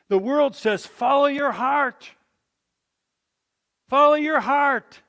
The 0.10 0.18
world 0.18 0.56
says, 0.56 0.86
follow 0.86 1.26
your 1.26 1.52
heart. 1.52 2.10
Follow 3.90 4.16
your 4.16 4.40
heart. 4.40 5.02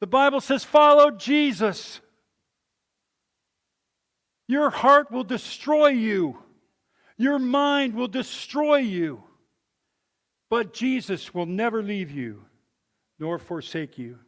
The 0.00 0.06
Bible 0.06 0.40
says, 0.40 0.64
follow 0.64 1.10
Jesus. 1.10 2.00
Your 4.46 4.70
heart 4.70 5.10
will 5.10 5.24
destroy 5.24 5.88
you, 5.88 6.38
your 7.16 7.38
mind 7.38 7.94
will 7.94 8.08
destroy 8.08 8.76
you. 8.76 9.22
But 10.50 10.74
Jesus 10.74 11.32
will 11.32 11.46
never 11.46 11.82
leave 11.82 12.10
you 12.10 12.44
nor 13.18 13.38
forsake 13.38 13.98
you. 13.98 14.18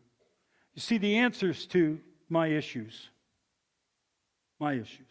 You 0.75 0.81
see, 0.81 0.99
the 0.99 1.19
answers 1.19 1.67
to 1.67 2.00
my 2.29 2.49
issues, 2.49 3.11
my 4.59 4.73
issues, 4.75 5.07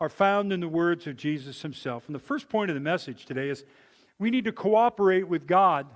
are 0.00 0.08
found 0.08 0.52
in 0.52 0.60
the 0.60 0.68
words 0.68 1.06
of 1.06 1.16
Jesus 1.16 1.62
himself. 1.62 2.04
And 2.06 2.14
the 2.14 2.20
first 2.20 2.48
point 2.48 2.70
of 2.70 2.74
the 2.74 2.80
message 2.80 3.26
today 3.26 3.48
is 3.48 3.64
we 4.18 4.30
need 4.30 4.44
to 4.44 4.52
cooperate 4.52 5.28
with 5.28 5.46
God 5.46 5.86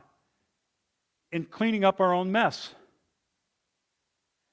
in 1.30 1.44
cleaning 1.44 1.84
up 1.84 2.00
our 2.00 2.12
own 2.12 2.30
mess. 2.32 2.74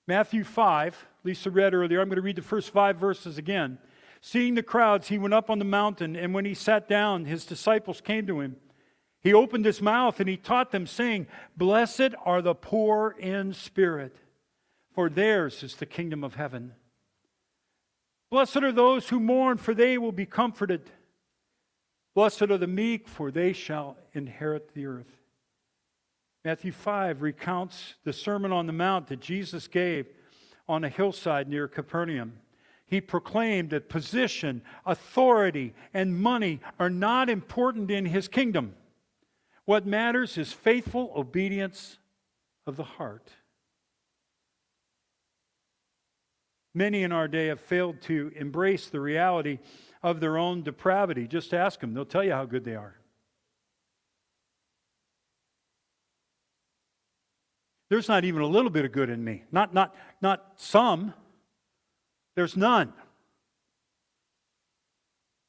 Matthew 0.08 0.44
5, 0.44 1.06
Lisa 1.24 1.52
read 1.52 1.74
earlier. 1.74 2.02
I'm 2.02 2.10
going 2.10 2.16
to 2.16 2.22
read 2.22 2.36
the 2.36 2.42
first 2.42 2.72
five 2.72 2.98
verses 2.98 3.38
again. 3.38 3.78
Seeing 4.22 4.56
the 4.56 4.64
crowds, 4.64 5.08
he 5.08 5.18
went 5.18 5.34
up 5.34 5.50
on 5.50 5.60
the 5.60 5.66
mountain, 5.66 6.16
and 6.16 6.34
when 6.34 6.46
he 6.46 6.54
sat 6.54 6.90
down, 6.90 7.26
his 7.26 7.46
disciples 7.46 8.02
came 8.02 8.28
to 8.28 8.42
him. 8.42 8.58
He 9.22 9.34
opened 9.34 9.66
his 9.66 9.82
mouth 9.82 10.20
and 10.20 10.30
he 10.30 10.38
taught 10.38 10.72
them, 10.72 10.88
saying, 10.88 11.28
Blessed 11.56 12.16
are 12.26 12.42
the 12.42 12.56
poor 12.56 13.16
in 13.20 13.54
spirit, 13.54 14.16
for 14.94 15.10
theirs 15.10 15.62
is 15.62 15.76
the 15.76 15.86
kingdom 15.86 16.24
of 16.24 16.36
heaven. 16.36 16.74
Blessed 18.30 18.58
are 18.58 18.72
those 18.72 19.10
who 19.10 19.20
mourn, 19.20 19.58
for 19.58 19.74
they 19.74 19.98
will 19.98 20.12
be 20.12 20.26
comforted. 20.26 20.90
Blessed 22.14 22.44
are 22.44 22.58
the 22.58 22.68
meek, 22.68 23.08
for 23.08 23.32
they 23.32 23.54
shall 23.54 23.98
inherit 24.14 24.74
the 24.74 24.86
earth. 24.86 25.18
Matthew 26.46 26.72
5 26.72 27.22
recounts 27.22 27.96
the 28.04 28.14
Sermon 28.14 28.52
on 28.52 28.68
the 28.68 28.74
Mount 28.74 29.08
that 29.08 29.20
Jesus 29.20 29.68
gave 29.68 30.08
on 30.68 30.84
a 30.84 30.90
hillside 30.90 31.50
near 31.50 31.68
Capernaum. 31.68 32.34
He 32.86 33.02
proclaimed 33.02 33.72
that 33.72 33.90
position, 33.90 34.62
authority, 34.86 35.74
and 35.94 36.20
money 36.20 36.60
are 36.80 36.90
not 36.90 37.30
important 37.30 37.92
in 37.92 38.06
his 38.06 38.28
kingdom. 38.28 38.76
What 39.66 39.86
matters 39.86 40.38
is 40.38 40.54
faithful 40.54 41.12
obedience 41.16 42.00
of 42.66 42.78
the 42.78 42.84
heart. 42.84 43.30
Many 46.74 47.04
in 47.04 47.12
our 47.12 47.28
day 47.28 47.48
have 47.48 47.60
failed 47.60 48.02
to 48.04 48.32
embrace 48.36 48.90
the 48.90 49.00
reality 49.00 49.60
of 50.04 50.20
their 50.20 50.38
own 50.38 50.62
depravity. 50.62 51.28
Just 51.28 51.54
ask 51.54 51.80
them, 51.80 51.94
they'll 51.94 52.06
tell 52.06 52.24
you 52.24 52.32
how 52.32 52.46
good 52.46 52.64
they 52.64 52.76
are. 52.76 52.96
There's 57.90 58.08
not 58.08 58.24
even 58.24 58.42
a 58.42 58.48
little 58.48 58.70
bit 58.70 58.86
of 58.86 58.92
good 58.92 59.10
in 59.10 59.24
me. 59.24 59.44
Not, 59.52 59.74
not, 59.74 59.96
not 60.22 60.54
some. 60.58 61.14
There's 62.36 62.56
none. 62.56 62.94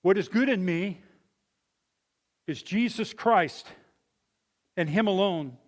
What 0.03 0.17
is 0.17 0.29
good 0.29 0.49
in 0.49 0.65
me 0.65 1.03
is 2.47 2.63
Jesus 2.63 3.13
Christ 3.13 3.67
and 4.77 4.89
Him 4.89 5.07
alone. 5.07 5.59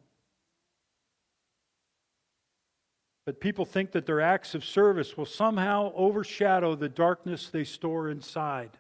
But 3.24 3.40
people 3.40 3.64
think 3.64 3.92
that 3.92 4.06
their 4.06 4.20
acts 4.20 4.54
of 4.54 4.64
service 4.64 5.16
will 5.16 5.26
somehow 5.26 5.92
overshadow 5.94 6.74
the 6.74 6.88
darkness 6.88 7.48
they 7.48 7.64
store 7.64 8.08
inside. 8.08 8.78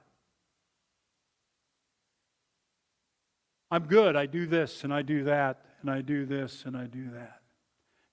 I'm 3.70 3.86
good. 3.86 4.16
I 4.16 4.26
do 4.26 4.46
this 4.46 4.84
and 4.84 4.92
I 4.92 5.02
do 5.02 5.24
that 5.24 5.64
and 5.80 5.90
I 5.90 6.00
do 6.00 6.26
this 6.26 6.64
and 6.66 6.76
I 6.76 6.86
do 6.86 7.10
that. 7.12 7.40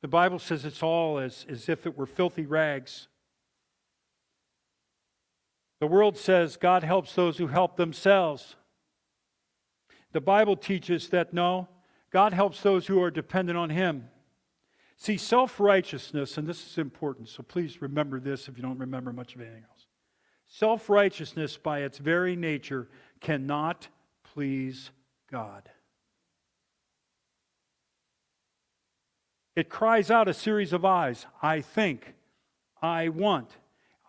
The 0.02 0.08
Bible 0.08 0.40
says 0.40 0.64
it's 0.64 0.84
all 0.84 1.20
as, 1.20 1.46
as 1.50 1.68
if 1.68 1.86
it 1.86 1.98
were 1.98 2.06
filthy 2.06 2.46
rags. 2.46 3.08
The 5.80 5.88
world 5.88 6.18
says 6.18 6.58
God 6.58 6.84
helps 6.84 7.14
those 7.16 7.38
who 7.38 7.48
help 7.48 7.76
themselves. 7.76 8.56
The 10.12 10.22
Bible 10.22 10.56
teaches 10.56 11.10
that 11.10 11.34
no, 11.34 11.68
God 12.12 12.34
helps 12.34 12.62
those 12.62 12.88
who 12.88 13.02
are 13.02 13.12
dependent 13.12 13.58
on 13.58 13.70
Him. 13.70 14.10
See, 15.00 15.16
self 15.16 15.62
righteousness, 15.62 16.38
and 16.38 16.46
this 16.46 16.66
is 16.66 16.78
important, 16.78 17.30
so 17.30 17.42
please 17.42 17.82
remember 17.82 18.20
this 18.20 18.50
if 18.50 18.58
you 18.58 18.64
don't 18.64 18.78
remember 18.78 19.14
much 19.14 19.34
of 19.34 19.42
anything 19.42 19.64
else. 19.70 19.88
Self 20.46 20.90
righteousness, 20.90 21.56
by 21.56 21.80
its 21.80 21.98
very 21.98 22.36
nature, 22.36 22.90
cannot 23.22 23.88
please 24.34 24.92
God. 25.32 25.70
It 29.56 29.70
cries 29.70 30.12
out 30.12 30.28
a 30.28 30.34
series 30.34 30.74
of 30.74 30.84
eyes 30.84 31.26
I 31.42 31.62
think, 31.62 32.14
I 32.82 33.08
want, 33.08 33.52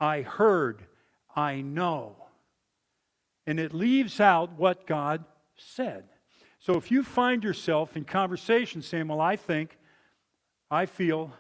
I 0.00 0.23
heard, 0.23 0.82
I 1.37 1.61
know. 1.61 2.16
And 3.47 3.61
it 3.61 3.73
leaves 3.73 4.20
out 4.20 4.59
what 4.59 4.88
God 4.88 5.25
said. 5.56 6.04
So 6.59 6.75
if 6.75 6.90
you 6.90 7.04
find 7.04 7.44
yourself 7.44 7.97
in 7.97 8.04
conversation 8.04 8.82
saying, 8.82 9.06
Well, 9.06 9.20
I 9.20 9.37
think, 9.37 9.76
I 10.71 10.87
feel, 10.87 11.33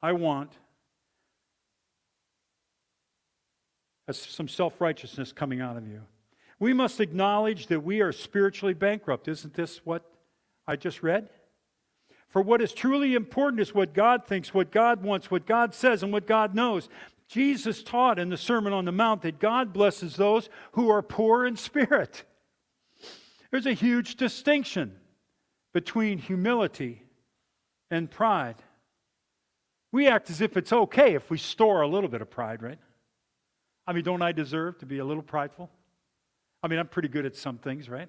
I 0.00 0.12
want, 0.12 0.52
that's 4.06 4.30
some 4.30 4.48
self 4.48 4.80
righteousness 4.80 5.32
coming 5.32 5.60
out 5.60 5.76
of 5.76 5.88
you. 5.88 6.02
We 6.58 6.72
must 6.72 7.00
acknowledge 7.00 7.66
that 7.66 7.82
we 7.82 8.00
are 8.00 8.12
spiritually 8.12 8.74
bankrupt. 8.74 9.28
Isn't 9.28 9.54
this 9.54 9.84
what 9.84 10.04
I 10.66 10.76
just 10.76 11.02
read? 11.02 11.28
For 12.28 12.40
what 12.40 12.62
is 12.62 12.72
truly 12.72 13.14
important 13.14 13.60
is 13.60 13.74
what 13.74 13.94
God 13.94 14.26
thinks, 14.26 14.54
what 14.54 14.70
God 14.70 15.02
wants, 15.02 15.30
what 15.30 15.46
God 15.46 15.74
says, 15.74 16.02
and 16.02 16.12
what 16.12 16.26
God 16.26 16.54
knows. 16.54 16.88
Jesus 17.28 17.82
taught 17.82 18.18
in 18.18 18.28
the 18.28 18.36
Sermon 18.36 18.72
on 18.72 18.84
the 18.84 18.92
Mount 18.92 19.22
that 19.22 19.40
God 19.40 19.72
blesses 19.72 20.16
those 20.16 20.48
who 20.72 20.88
are 20.88 21.02
poor 21.02 21.44
in 21.44 21.56
spirit. 21.56 22.24
There's 23.50 23.66
a 23.66 23.72
huge 23.72 24.16
distinction 24.16 24.96
between 25.72 26.18
humility 26.18 27.05
and 27.90 28.10
pride. 28.10 28.56
We 29.92 30.08
act 30.08 30.30
as 30.30 30.40
if 30.40 30.56
it's 30.56 30.72
okay 30.72 31.14
if 31.14 31.30
we 31.30 31.38
store 31.38 31.82
a 31.82 31.88
little 31.88 32.10
bit 32.10 32.20
of 32.20 32.30
pride, 32.30 32.62
right? 32.62 32.78
I 33.86 33.92
mean, 33.92 34.04
don't 34.04 34.22
I 34.22 34.32
deserve 34.32 34.78
to 34.78 34.86
be 34.86 34.98
a 34.98 35.04
little 35.04 35.22
prideful? 35.22 35.70
I 36.62 36.68
mean, 36.68 36.78
I'm 36.78 36.88
pretty 36.88 37.08
good 37.08 37.24
at 37.24 37.36
some 37.36 37.58
things, 37.58 37.88
right? 37.88 38.08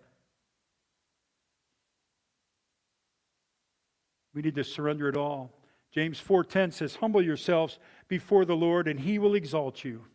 We 4.34 4.41
need 4.41 4.55
to 4.55 4.63
surrender 4.63 5.07
it 5.10 5.17
all. 5.17 5.51
James 5.91 6.19
4:10 6.19 6.72
says, 6.72 6.98
"Humble 6.98 7.22
yourselves 7.22 7.79
before 8.07 8.46
the 8.46 8.55
Lord 8.55 8.88
and 8.88 9.00
he 9.00 9.17
will 9.17 9.36
exalt 9.36 9.84
you." 9.84 10.05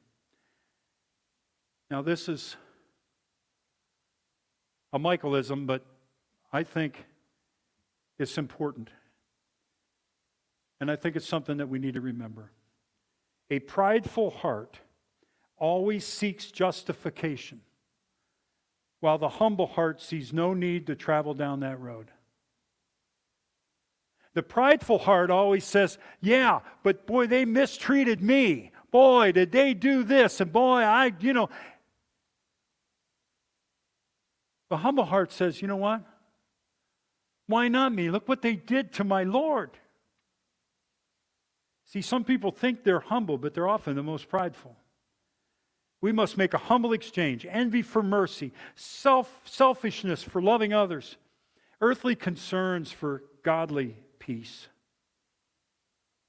Now 1.91 2.03
this 2.03 2.29
is 2.29 2.57
a 4.93 4.99
Michaelism, 4.99 5.67
but 5.67 5.85
I 6.53 6.63
think 6.63 7.07
it's 8.19 8.39
important. 8.39 8.91
And 10.83 10.91
I 10.91 10.97
think 10.97 11.15
it's 11.15 11.29
something 11.29 11.59
that 11.59 11.69
we 11.69 11.79
need 11.79 11.95
to 11.95 12.01
remember. 12.01 12.51
A 13.51 13.61
prideful 13.61 14.31
heart 14.31 14.81
always 15.57 16.05
seeks 16.05 16.51
justification, 16.51 17.61
while 18.99 19.17
the 19.17 19.29
humble 19.29 19.69
heart 19.69 20.01
sees 20.01 20.33
no 20.33 20.55
need 20.55 20.89
to 20.89 20.97
travel 20.97 21.35
down 21.35 21.61
that 21.61 21.79
road. 21.79 22.11
The 24.35 24.43
prideful 24.43 24.99
heart 24.99 25.31
always 25.31 25.63
says, 25.63 25.99
Yeah, 26.21 26.59
but 26.83 27.07
boy, 27.07 27.29
they 27.29 27.45
mistreated 27.45 28.21
me. 28.21 28.73
boy, 28.91 29.31
did 29.31 29.53
they 29.53 29.75
do 29.75 30.03
this, 30.03 30.41
and 30.41 30.53
boy, 30.53 30.81
I, 30.81 31.13
you 31.21 31.33
know. 31.33 31.49
The 34.69 34.79
humble 34.79 35.05
heart 35.05 35.31
says, 35.31 35.63
you 35.63 35.69
know 35.69 35.77
what? 35.77 36.03
Why 37.47 37.69
not 37.69 37.95
me? 37.95 38.11
Look 38.11 38.29
what 38.29 38.43
they 38.43 38.57
did 38.57 38.93
to 38.95 39.05
my 39.05 39.23
Lord. 39.23 39.79
See, 41.93 42.01
some 42.01 42.25
people 42.25 42.51
think 42.51 42.85
they're 42.85 43.01
humble, 43.01 43.37
but 43.37 43.53
they're 43.53 43.69
often 43.69 43.97
the 43.97 44.03
most 44.03 44.31
prideful. 44.31 44.75
We 46.01 46.11
must 46.11 46.39
make 46.39 46.55
a 46.55 46.59
humble 46.59 46.95
exchange 46.95 47.47
envy 47.47 47.83
for 47.83 48.03
mercy, 48.03 48.53
self, 48.77 49.43
selfishness 49.45 50.23
for 50.23 50.41
loving 50.41 50.73
others, 50.73 51.19
earthly 51.83 52.17
concerns 52.17 52.91
for 52.91 53.25
godly 53.43 53.99
peace, 54.19 54.69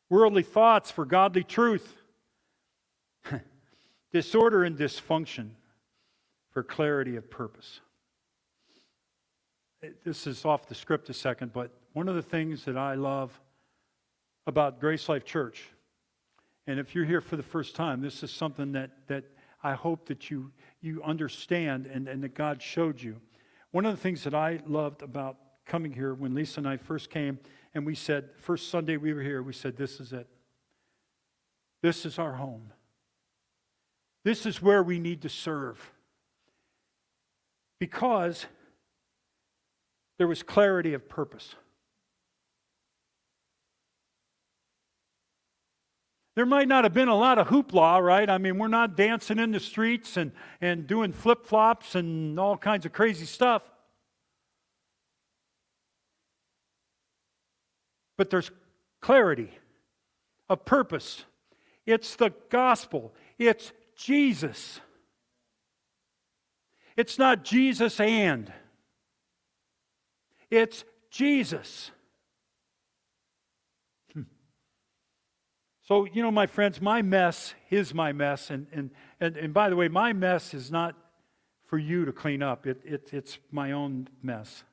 worldly 0.10 0.43
thoughts 0.43 0.91
for 0.91 1.05
godly 1.05 1.46
truth, 1.46 1.96
disorder 4.12 4.65
and 4.65 4.77
dysfunction 4.77 5.51
for 6.51 6.62
clarity 6.62 7.15
of 7.15 7.32
purpose. 7.32 7.79
This 10.03 10.27
is 10.27 10.43
off 10.43 10.67
the 10.67 10.75
script 10.75 11.10
a 11.10 11.13
second, 11.13 11.53
but 11.53 11.72
one 11.93 12.10
of 12.10 12.15
the 12.15 12.22
things 12.22 12.65
that 12.65 12.77
I 12.77 12.96
love 12.96 13.39
about 14.46 14.80
Grace 14.80 15.08
Life 15.08 15.26
Church, 15.26 15.70
and 16.68 16.80
if 16.80 16.96
you're 16.96 17.06
here 17.06 17.22
for 17.22 17.36
the 17.36 17.44
first 17.44 17.76
time, 17.76 18.02
this 18.02 18.24
is 18.24 18.32
something 18.32 18.72
that, 18.74 18.92
that 19.08 19.26
I 19.64 19.74
hope 19.74 20.08
that 20.08 20.30
you, 20.30 20.52
you 20.82 21.02
understand 21.04 21.88
and, 21.88 22.08
and 22.08 22.24
that 22.24 22.36
God 22.36 22.62
showed 22.62 23.02
you. 23.02 23.20
One 23.72 23.86
of 23.86 23.96
the 23.96 24.02
things 24.02 24.24
that 24.24 24.34
I 24.34 24.60
loved 24.66 25.02
about 25.02 25.38
coming 25.66 25.92
here 25.92 26.14
when 26.14 26.34
Lisa 26.34 26.60
and 26.60 26.68
I 26.68 26.78
first 26.78 27.10
came, 27.10 27.40
and 27.74 27.86
we 27.86 27.96
said, 27.96 28.30
first 28.38 28.70
Sunday 28.70 28.98
we 28.98 29.14
were 29.14 29.22
here, 29.22 29.42
we 29.42 29.54
said, 29.54 29.78
This 29.78 30.00
is 30.00 30.14
it. 30.14 30.28
This 31.82 32.06
is 32.06 32.20
our 32.20 32.34
home. 32.34 32.72
This 34.24 34.46
is 34.46 34.62
where 34.62 34.84
we 34.84 35.00
need 35.00 35.22
to 35.24 35.30
serve. 35.30 35.92
Because 37.80 38.46
there 40.18 40.28
was 40.28 40.44
clarity 40.44 40.94
of 40.94 41.10
purpose. 41.10 41.56
There 46.36 46.46
might 46.46 46.68
not 46.68 46.84
have 46.84 46.94
been 46.94 47.10
a 47.10 47.16
lot 47.16 47.38
of 47.38 47.48
hoopla, 47.48 48.02
right? 48.02 48.28
I 48.28 48.40
mean, 48.40 48.58
we're 48.58 48.68
not 48.68 48.96
dancing 48.96 49.38
in 49.38 49.52
the 49.52 49.60
streets 49.60 50.18
and, 50.18 50.32
and 50.62 50.88
doing 50.88 51.13
flip 51.13 51.46
flops 51.46 51.94
and 51.94 52.40
all 52.40 52.58
kinds 52.58 52.86
of 52.86 52.94
crazy 52.94 53.25
stuff. 53.25 53.62
But 58.18 58.30
there's 58.30 58.50
clarity 59.00 59.52
of 60.50 60.66
purpose. 60.66 61.24
It's 61.86 62.16
the 62.16 62.32
gospel, 62.50 63.13
it's 63.38 63.72
Jesus. 63.96 64.80
It's 66.96 67.18
not 67.18 67.44
Jesus 67.44 68.00
and. 68.00 68.52
It's 70.52 70.84
Jesus. 71.10 71.92
So, 75.86 76.06
you 76.06 76.22
know, 76.22 76.32
my 76.32 76.48
friends, 76.48 76.82
my 76.82 77.02
mess 77.02 77.54
is 77.70 77.94
my 77.94 78.13
mess. 78.13 78.50
And, 78.50 78.68
and, 78.72 78.92
and, 79.20 79.36
and 79.36 79.54
by 79.54 79.70
the 79.70 79.75
way, 79.75 79.90
my 79.90 80.13
mess 80.13 80.54
is 80.54 80.72
not 80.72 80.96
for 81.66 81.78
you 81.78 82.06
to 82.06 82.12
clean 82.12 82.44
up, 82.44 82.68
it, 82.68 82.82
it, 82.86 83.10
it's 83.12 83.40
my 83.52 83.72
own 83.72 84.08
mess. 84.22 84.63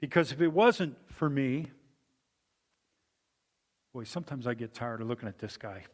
Because 0.00 0.30
if 0.30 0.40
it 0.40 0.52
wasn't 0.52 0.96
for 1.10 1.28
me, 1.28 1.70
boy, 3.94 4.04
sometimes 4.04 4.46
I 4.46 4.54
get 4.54 4.74
tired 4.74 5.00
of 5.00 5.08
looking 5.08 5.28
at 5.28 5.38
this 5.38 5.56
guy. 5.56 5.84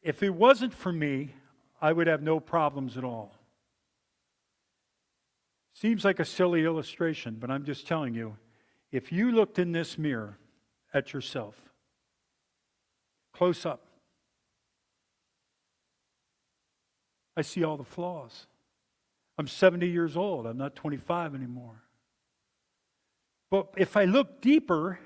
If 0.00 0.22
it 0.22 0.30
wasn't 0.30 0.72
for 0.72 0.92
me, 0.92 1.34
I 1.82 1.92
would 1.92 2.06
have 2.06 2.22
no 2.22 2.38
problems 2.40 2.96
at 2.96 3.04
all. 3.04 3.34
Seems 5.74 6.04
like 6.04 6.20
a 6.20 6.24
silly 6.24 6.64
illustration, 6.64 7.36
but 7.40 7.50
I'm 7.50 7.64
just 7.64 7.86
telling 7.86 8.14
you 8.14 8.36
if 8.92 9.10
you 9.10 9.32
looked 9.32 9.58
in 9.58 9.72
this 9.72 9.98
mirror 9.98 10.38
at 10.94 11.12
yourself, 11.12 11.56
close 13.34 13.66
up, 13.66 13.82
I 17.36 17.42
see 17.42 17.64
all 17.64 17.76
the 17.76 17.84
flaws. 17.84 18.46
I'm 19.36 19.48
70 19.48 19.88
years 19.88 20.16
old, 20.16 20.46
I'm 20.46 20.56
not 20.56 20.74
25 20.76 21.34
anymore. 21.34 21.82
But 23.50 23.68
if 23.76 23.96
I 23.96 24.04
look 24.04 24.40
deeper, 24.40 24.98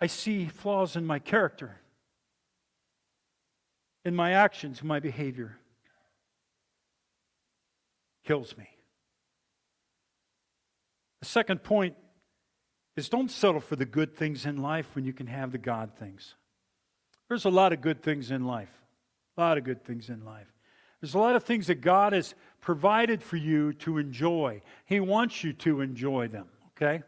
I 0.00 0.06
see 0.06 0.46
flaws 0.46 0.96
in 0.96 1.04
my 1.04 1.18
character, 1.18 1.76
in 4.04 4.14
my 4.14 4.32
actions, 4.32 4.80
in 4.80 4.88
my 4.88 4.98
behavior 4.98 5.58
kills 8.24 8.56
me. 8.56 8.68
The 11.20 11.26
second 11.26 11.62
point 11.62 11.96
is 12.96 13.08
don't 13.08 13.30
settle 13.30 13.60
for 13.60 13.76
the 13.76 13.84
good 13.84 14.16
things 14.16 14.46
in 14.46 14.56
life 14.58 14.88
when 14.94 15.04
you 15.04 15.12
can 15.12 15.26
have 15.26 15.52
the 15.52 15.58
God 15.58 15.92
things. 15.98 16.34
There's 17.28 17.44
a 17.44 17.50
lot 17.50 17.72
of 17.72 17.80
good 17.80 18.02
things 18.02 18.30
in 18.30 18.44
life. 18.44 18.72
A 19.36 19.40
lot 19.40 19.58
of 19.58 19.64
good 19.64 19.84
things 19.84 20.08
in 20.08 20.24
life. 20.24 20.52
There's 21.00 21.14
a 21.14 21.18
lot 21.18 21.36
of 21.36 21.44
things 21.44 21.68
that 21.68 21.80
God 21.80 22.12
has 22.12 22.34
provided 22.60 23.22
for 23.22 23.36
you 23.36 23.72
to 23.74 23.98
enjoy. 23.98 24.60
He 24.84 25.00
wants 25.00 25.42
you 25.42 25.52
to 25.54 25.80
enjoy 25.80 26.28
them, 26.28 26.48
okay? 26.76 27.02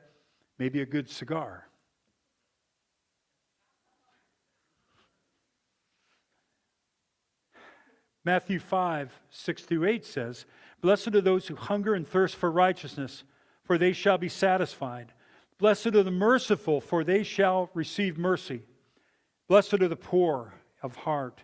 Maybe 0.58 0.80
a 0.80 0.86
good 0.86 1.10
cigar. 1.10 1.66
Matthew 8.24 8.60
5, 8.60 9.20
6 9.30 9.62
through 9.64 9.84
8 9.84 10.04
says, 10.04 10.46
Blessed 10.80 11.14
are 11.14 11.20
those 11.20 11.48
who 11.48 11.56
hunger 11.56 11.94
and 11.94 12.06
thirst 12.06 12.36
for 12.36 12.50
righteousness, 12.50 13.24
for 13.64 13.76
they 13.76 13.92
shall 13.92 14.18
be 14.18 14.28
satisfied. 14.28 15.12
Blessed 15.58 15.88
are 15.88 16.02
the 16.02 16.10
merciful, 16.10 16.80
for 16.80 17.04
they 17.04 17.22
shall 17.22 17.70
receive 17.74 18.18
mercy. 18.18 18.62
Blessed 19.48 19.74
are 19.74 19.88
the 19.88 19.96
poor 19.96 20.54
of 20.82 20.96
heart, 20.96 21.42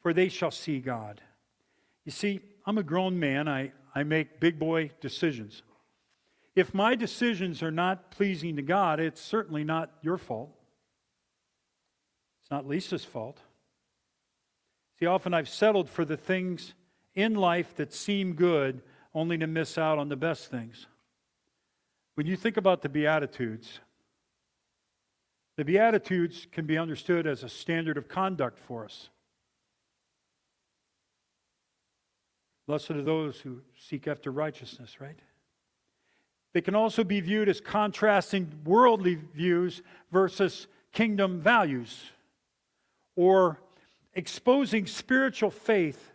for 0.00 0.12
they 0.12 0.28
shall 0.28 0.50
see 0.50 0.78
God. 0.78 1.20
You 2.04 2.12
see, 2.12 2.40
I'm 2.64 2.78
a 2.78 2.82
grown 2.82 3.18
man. 3.18 3.48
I, 3.48 3.72
I 3.94 4.02
make 4.02 4.40
big 4.40 4.58
boy 4.58 4.90
decisions. 5.00 5.62
If 6.54 6.74
my 6.74 6.94
decisions 6.94 7.62
are 7.62 7.70
not 7.70 8.10
pleasing 8.10 8.56
to 8.56 8.62
God, 8.62 9.00
it's 9.00 9.20
certainly 9.20 9.64
not 9.64 9.90
your 10.02 10.18
fault. 10.18 10.50
It's 12.42 12.50
not 12.50 12.66
Lisa's 12.66 13.04
fault. 13.04 13.38
See, 14.98 15.06
often 15.06 15.32
I've 15.32 15.48
settled 15.48 15.88
for 15.88 16.04
the 16.04 16.16
things 16.16 16.74
in 17.14 17.34
life 17.34 17.76
that 17.76 17.92
seem 17.92 18.34
good 18.34 18.82
only 19.14 19.38
to 19.38 19.46
miss 19.46 19.78
out 19.78 19.98
on 19.98 20.08
the 20.08 20.16
best 20.16 20.50
things. 20.50 20.86
When 22.20 22.26
you 22.26 22.36
think 22.36 22.58
about 22.58 22.82
the 22.82 22.90
Beatitudes, 22.90 23.80
the 25.56 25.64
Beatitudes 25.64 26.46
can 26.52 26.66
be 26.66 26.76
understood 26.76 27.26
as 27.26 27.42
a 27.42 27.48
standard 27.48 27.96
of 27.96 28.08
conduct 28.08 28.58
for 28.58 28.84
us. 28.84 29.08
Blessed 32.66 32.90
are 32.90 33.02
those 33.02 33.40
who 33.40 33.62
seek 33.74 34.06
after 34.06 34.30
righteousness, 34.30 35.00
right? 35.00 35.18
They 36.52 36.60
can 36.60 36.74
also 36.74 37.04
be 37.04 37.22
viewed 37.22 37.48
as 37.48 37.58
contrasting 37.58 38.52
worldly 38.66 39.14
views 39.14 39.80
versus 40.12 40.66
kingdom 40.92 41.40
values 41.40 42.10
or 43.16 43.62
exposing 44.12 44.84
spiritual 44.84 45.50
faith 45.50 46.10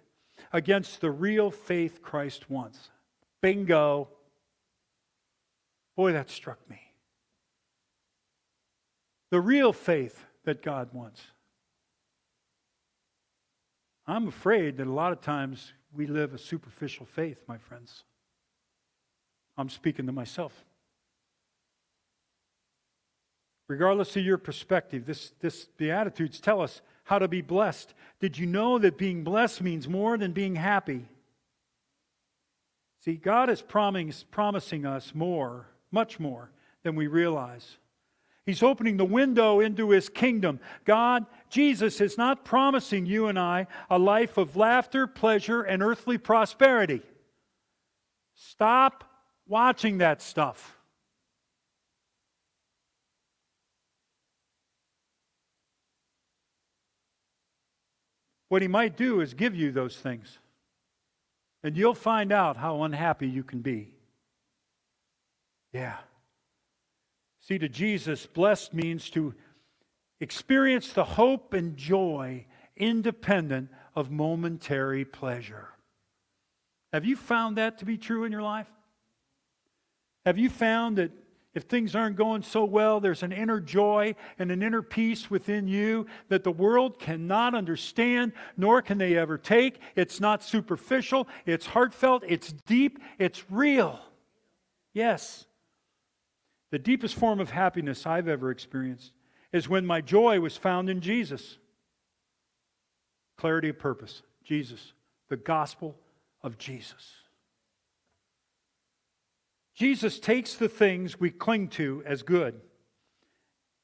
against 0.54 1.02
the 1.02 1.10
real 1.10 1.50
faith 1.50 2.04
Christ 2.04 2.48
wants. 2.48 2.92
Bingo. 3.42 4.10
Boy, 5.96 6.12
that 6.14 6.30
struck 6.30 6.60
me. 6.70 6.80
The 9.32 9.40
real 9.40 9.74
faith 9.74 10.26
that 10.44 10.62
God 10.62 10.90
wants. 10.94 11.22
I'm 14.08 14.28
afraid 14.28 14.78
that 14.78 14.88
a 14.88 14.92
lot 14.92 15.12
of 15.12 15.22
times 15.22 15.74
we 15.96 16.06
live 16.06 16.34
a 16.34 16.38
superficial 16.38 17.06
faith, 17.06 17.38
my 17.48 17.58
friends. 17.58 18.04
I'm 19.58 19.70
speaking 19.70 20.06
to 20.06 20.12
myself. 20.12 20.66
Regardless 23.68 24.16
of 24.16 24.24
your 24.24 24.38
perspective, 24.38 25.06
this, 25.06 25.32
this 25.40 25.66
Beatitudes 25.78 26.40
tell 26.40 26.62
us 26.62 26.82
how 27.06 27.18
to 27.18 27.28
be 27.28 27.42
blessed. 27.42 27.94
Did 28.20 28.38
you 28.38 28.46
know 28.46 28.78
that 28.78 28.98
being 28.98 29.24
blessed 29.24 29.62
means 29.62 29.88
more 29.88 30.18
than 30.18 30.34
being 30.34 30.56
happy? 30.56 31.08
See, 33.04 33.16
God 33.16 33.50
is 33.50 33.62
promising 33.62 34.86
us 34.86 35.14
more, 35.16 35.68
much 35.96 36.20
more 36.20 36.52
than 36.84 36.96
we 36.96 37.08
realize. 37.08 37.78
He's 38.46 38.62
opening 38.62 38.98
the 38.98 39.06
window 39.06 39.60
into 39.60 39.90
his 39.90 40.08
kingdom. 40.08 40.60
God, 40.84 41.26
Jesus, 41.50 42.00
is 42.00 42.16
not 42.16 42.46
promising 42.46 43.08
you 43.08 43.26
and 43.26 43.40
I 43.40 43.66
a 43.90 43.98
life 43.98 44.38
of 44.38 44.56
laughter, 44.56 45.08
pleasure, 45.08 45.64
and 45.64 45.82
earthly 45.82 46.20
prosperity. 46.20 47.02
Stop 48.36 49.04
watching 49.48 49.98
that 49.98 50.22
stuff. 50.22 50.76
what 58.56 58.62
he 58.62 58.68
might 58.68 58.96
do 58.96 59.22
is 59.22 59.34
give 59.34 59.56
you 59.56 59.72
those 59.72 59.98
things. 59.98 60.40
And 61.64 61.76
you'll 61.76 61.94
find 61.94 62.32
out 62.32 62.58
how 62.58 62.84
unhappy 62.84 63.28
you 63.28 63.44
can 63.44 63.60
be. 63.60 63.95
Yeah. 65.76 65.98
See, 67.42 67.58
to 67.58 67.68
Jesus, 67.68 68.26
blessed 68.28 68.74
means 68.74 69.10
to 69.10 69.34
experience 70.22 70.94
the 70.94 71.04
hope 71.04 71.54
and 71.54 71.76
joy 71.76 72.46
independent 72.78 73.68
of 73.94 74.10
momentary 74.10 75.04
pleasure. 75.04 75.68
Have 76.94 77.04
you 77.04 77.18
found 77.18 77.58
that 77.58 77.80
to 77.80 77.86
be 77.86 77.98
true 77.98 78.24
in 78.24 78.32
your 78.32 78.42
life? 78.42 78.70
Have 80.26 80.38
you 80.38 80.50
found 80.50 80.98
that 80.98 81.12
if 81.54 81.64
things 81.64 81.94
aren't 81.94 82.16
going 82.16 82.44
so 82.44 82.64
well, 82.64 83.02
there's 83.02 83.22
an 83.22 83.34
inner 83.34 83.60
joy 83.60 84.16
and 84.40 84.52
an 84.52 84.64
inner 84.64 84.82
peace 84.82 85.30
within 85.30 85.68
you 85.68 86.06
that 86.30 86.46
the 86.46 86.54
world 86.54 87.00
cannot 87.00 87.54
understand, 87.54 88.32
nor 88.56 88.82
can 88.82 88.98
they 88.98 89.18
ever 89.18 89.38
take? 89.38 89.82
It's 89.98 90.22
not 90.22 90.42
superficial, 90.42 91.28
it's 91.46 91.66
heartfelt, 91.66 92.24
it's 92.26 92.54
deep, 92.66 92.98
it's 93.20 93.52
real. 93.52 94.00
Yes. 94.94 95.46
The 96.76 96.80
deepest 96.80 97.16
form 97.16 97.40
of 97.40 97.52
happiness 97.52 98.06
I've 98.06 98.28
ever 98.28 98.52
experienced 98.52 99.14
is 99.54 99.70
when 99.70 99.86
my 99.86 100.02
joy 100.02 100.42
was 100.42 100.58
found 100.58 100.90
in 100.90 101.00
Jesus. 101.00 101.58
Clarity 103.38 103.70
of 103.70 103.80
purpose, 103.80 104.24
Jesus, 104.44 104.92
the 105.30 105.38
gospel 105.38 105.96
of 106.44 106.58
Jesus. 106.58 107.14
Jesus 109.74 110.20
takes 110.20 110.56
the 110.56 110.68
things 110.68 111.18
we 111.18 111.32
cling 111.32 111.70
to 111.70 112.04
as 112.06 112.24
good, 112.24 112.60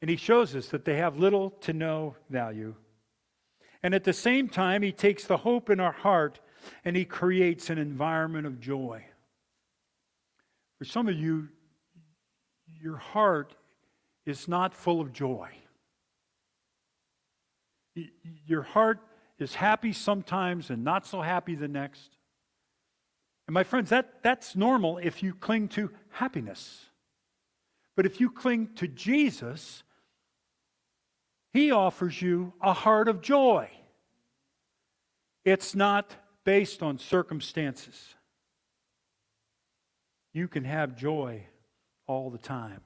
and 0.02 0.10
he 0.10 0.18
shows 0.18 0.54
us 0.54 0.68
that 0.68 0.84
they 0.84 0.98
have 0.98 1.18
little 1.18 1.52
to 1.62 1.72
no 1.72 2.18
value. 2.30 2.76
And 3.82 3.96
at 3.96 4.04
the 4.04 4.12
same 4.12 4.50
time, 4.50 4.82
he 4.82 4.92
takes 4.92 5.24
the 5.24 5.38
hope 5.38 5.70
in 5.70 5.80
our 5.80 5.94
heart 5.94 6.42
and 6.84 6.98
he 6.98 7.06
creates 7.06 7.70
an 7.70 7.78
environment 7.78 8.46
of 8.46 8.60
joy. 8.60 9.06
For 10.78 10.84
some 10.84 11.08
of 11.08 11.16
you, 11.16 11.48
your 12.82 12.98
heart 12.98 13.56
is 14.26 14.48
not 14.48 14.74
full 14.74 15.02
of 15.02 15.14
joy. 15.14 15.50
Your 18.46 18.62
heart 18.62 19.00
is 19.40 19.56
happy 19.56 19.94
sometimes 19.94 20.70
and 20.70 20.84
not 20.84 21.06
so 21.06 21.22
happy 21.22 21.56
the 21.56 21.68
next. 21.68 22.18
And 23.48 23.54
my 23.54 23.64
friends, 23.64 23.90
that, 23.90 24.24
that's 24.24 24.56
normal 24.56 24.98
if 24.98 25.22
you 25.22 25.34
cling 25.34 25.68
to 25.70 25.92
happiness. 26.10 26.86
But 27.96 28.06
if 28.06 28.22
you 28.22 28.30
cling 28.30 28.70
to 28.76 28.88
Jesus, 28.88 29.84
He 31.54 31.72
offers 31.72 32.22
you 32.22 32.54
a 32.62 32.74
heart 32.74 33.08
of 33.08 33.22
joy. 33.22 33.70
It's 35.44 35.76
not 35.76 36.16
based 36.46 36.82
on 36.82 36.98
circumstances. 36.98 38.16
You 40.34 40.48
can 40.48 40.64
have 40.64 40.96
joy 40.96 41.46
all 42.12 42.30
the 42.30 42.38
time. 42.38 42.82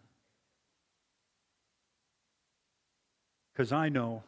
Because 3.51 3.71
I 3.71 3.89
know 3.89 4.21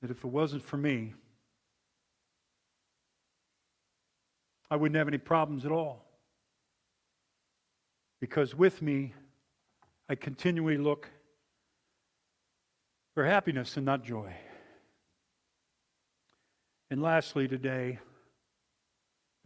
that 0.00 0.10
if 0.12 0.18
it 0.22 0.28
wasn't 0.28 0.62
for 0.62 0.76
me, 0.76 1.14
I 4.70 4.76
wouldn't 4.76 4.96
have 4.96 5.08
any 5.08 5.18
problems 5.18 5.66
at 5.66 5.72
all. 5.72 6.04
Because 8.20 8.54
with 8.54 8.80
me, 8.80 9.14
I 10.08 10.14
continually 10.14 10.78
look 10.78 11.10
for 13.14 13.24
happiness 13.24 13.76
and 13.76 13.84
not 13.84 14.04
joy. 14.04 14.32
And 16.88 17.02
lastly, 17.02 17.48
today, 17.48 17.98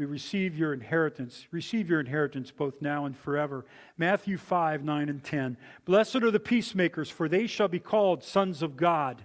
we 0.03 0.07
receive 0.07 0.59
your 0.59 0.73
inheritance. 0.73 1.47
Receive 1.53 1.89
your 1.89 2.01
inheritance 2.01 2.51
both 2.51 2.83
now 2.83 3.05
and 3.05 3.17
forever. 3.17 3.65
Matthew 3.97 4.37
5, 4.37 4.83
9, 4.83 5.09
and 5.09 5.23
10. 5.23 5.57
Blessed 5.85 6.17
are 6.17 6.33
the 6.33 6.41
peacemakers, 6.41 7.09
for 7.09 7.29
they 7.29 7.47
shall 7.47 7.69
be 7.69 7.79
called 7.79 8.25
sons 8.25 8.63
of 8.63 8.77
God. 8.77 9.25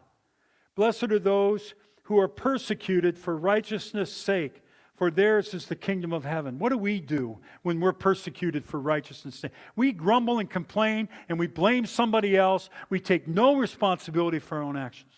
Blessed 0.76 1.06
are 1.06 1.18
those 1.18 1.74
who 2.04 2.20
are 2.20 2.28
persecuted 2.28 3.18
for 3.18 3.36
righteousness' 3.36 4.14
sake, 4.14 4.62
for 4.94 5.10
theirs 5.10 5.56
is 5.56 5.66
the 5.66 5.76
kingdom 5.76 6.14
of 6.14 6.26
heaven. 6.26 6.60
What 6.60 6.70
do 6.70 6.78
we 6.78 7.00
do 7.00 7.40
when 7.64 7.80
we're 7.80 7.92
persecuted 7.92 8.64
for 8.64 8.80
righteousness' 8.80 9.40
sake? 9.40 9.54
We 9.76 9.92
grumble 9.92 10.38
and 10.38 10.48
complain 10.48 11.10
and 11.28 11.40
we 11.40 11.48
blame 11.48 11.88
somebody 11.88 12.38
else. 12.38 12.70
We 12.92 13.00
take 13.00 13.28
no 13.28 13.56
responsibility 13.56 14.38
for 14.38 14.58
our 14.58 14.64
own 14.64 14.78
actions. 14.78 15.14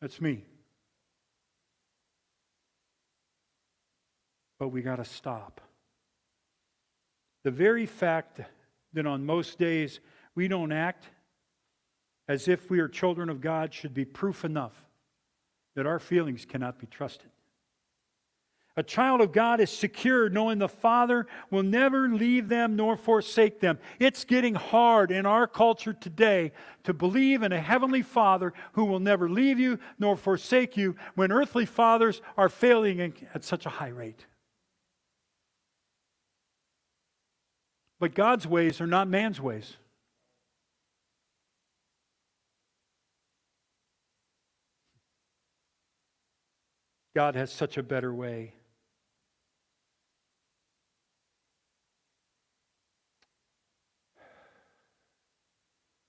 That's 0.00 0.18
me. 0.18 0.44
We 4.70 4.82
got 4.82 4.96
to 4.96 5.04
stop. 5.04 5.60
The 7.44 7.50
very 7.50 7.86
fact 7.86 8.40
that 8.92 9.06
on 9.06 9.24
most 9.24 9.58
days 9.58 10.00
we 10.34 10.48
don't 10.48 10.72
act 10.72 11.06
as 12.28 12.48
if 12.48 12.70
we 12.70 12.80
are 12.80 12.88
children 12.88 13.28
of 13.28 13.40
God 13.40 13.74
should 13.74 13.94
be 13.94 14.04
proof 14.04 14.44
enough 14.44 14.74
that 15.74 15.86
our 15.86 15.98
feelings 15.98 16.44
cannot 16.44 16.78
be 16.78 16.86
trusted. 16.86 17.30
A 18.76 18.82
child 18.82 19.20
of 19.20 19.32
God 19.32 19.60
is 19.60 19.68
secure 19.68 20.30
knowing 20.30 20.58
the 20.58 20.68
Father 20.68 21.26
will 21.50 21.62
never 21.62 22.08
leave 22.08 22.48
them 22.48 22.76
nor 22.76 22.96
forsake 22.96 23.60
them. 23.60 23.78
It's 23.98 24.24
getting 24.24 24.54
hard 24.54 25.10
in 25.10 25.26
our 25.26 25.46
culture 25.46 25.92
today 25.92 26.52
to 26.84 26.94
believe 26.94 27.42
in 27.42 27.52
a 27.52 27.60
heavenly 27.60 28.02
Father 28.02 28.52
who 28.72 28.84
will 28.84 29.00
never 29.00 29.28
leave 29.28 29.58
you 29.58 29.78
nor 29.98 30.16
forsake 30.16 30.76
you 30.76 30.94
when 31.14 31.32
earthly 31.32 31.66
fathers 31.66 32.22
are 32.36 32.48
failing 32.48 33.12
at 33.34 33.44
such 33.44 33.66
a 33.66 33.70
high 33.70 33.88
rate. 33.88 34.26
But 38.00 38.14
God's 38.14 38.46
ways 38.46 38.80
are 38.80 38.86
not 38.86 39.08
man's 39.08 39.40
ways. 39.40 39.76
God 47.14 47.34
has 47.34 47.52
such 47.52 47.76
a 47.76 47.82
better 47.82 48.14
way. 48.14 48.54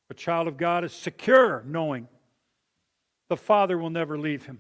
A 0.10 0.14
child 0.14 0.48
of 0.48 0.58
God 0.58 0.84
is 0.86 0.94
secure 0.94 1.64
knowing 1.66 2.08
the 3.30 3.38
Father 3.38 3.78
will 3.78 3.90
never 3.90 4.18
leave 4.18 4.46
him. 4.46 4.60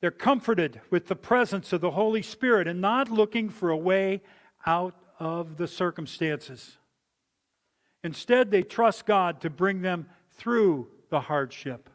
They're 0.00 0.10
comforted 0.10 0.80
with 0.90 1.06
the 1.06 1.16
presence 1.16 1.72
of 1.72 1.80
the 1.80 1.92
Holy 1.92 2.22
Spirit 2.22 2.68
and 2.68 2.80
not 2.80 3.10
looking 3.10 3.48
for 3.48 3.70
a 3.70 3.76
way 3.76 4.22
out 4.66 4.94
of 5.20 5.58
the 5.58 5.68
circumstances. 5.68 6.78
Instead, 8.02 8.50
they 8.50 8.62
trust 8.62 9.04
God 9.04 9.42
to 9.42 9.50
bring 9.50 9.82
them 9.82 10.06
through 10.32 10.88
the 11.10 11.20
hardship. 11.20 11.90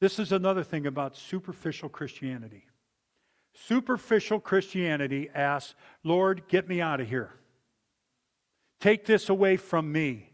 This 0.00 0.18
is 0.18 0.32
another 0.32 0.64
thing 0.64 0.86
about 0.86 1.16
superficial 1.16 1.88
Christianity. 1.88 2.66
Superficial 3.54 4.40
Christianity 4.40 5.30
asks, 5.32 5.76
Lord, 6.02 6.42
get 6.48 6.68
me 6.68 6.80
out 6.80 7.00
of 7.00 7.08
here. 7.08 7.30
Take 8.80 9.06
this 9.06 9.28
away 9.28 9.56
from 9.56 9.92
me. 9.92 10.30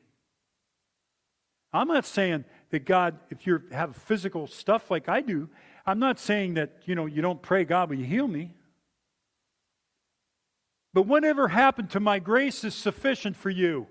I'm 1.73 1.87
not 1.87 2.07
saying 2.07 2.47
that 2.71 2.87
God, 2.87 3.19
if 3.29 3.47
you 3.47 3.63
have 3.71 3.95
physical 3.95 4.47
stuff 4.47 4.91
like 4.91 5.09
I 5.09 5.21
do, 5.21 5.49
I'm 5.87 5.99
not 5.99 6.19
saying 6.19 6.55
that, 6.55 6.83
you 6.87 6.95
know, 6.95 7.07
you 7.07 7.21
don't 7.21 7.41
pray, 7.41 7.65
God, 7.65 7.91
will 7.91 7.99
you 7.99 8.07
heal 8.07 8.27
me? 8.27 8.55
But 10.93 11.03
whatever 11.03 11.49
happened 11.49 11.91
to 11.91 12.01
my 12.01 12.19
grace 12.19 12.65
is 12.65 12.75
sufficient 12.75 13.37
for 13.37 13.51
you. 13.51 13.87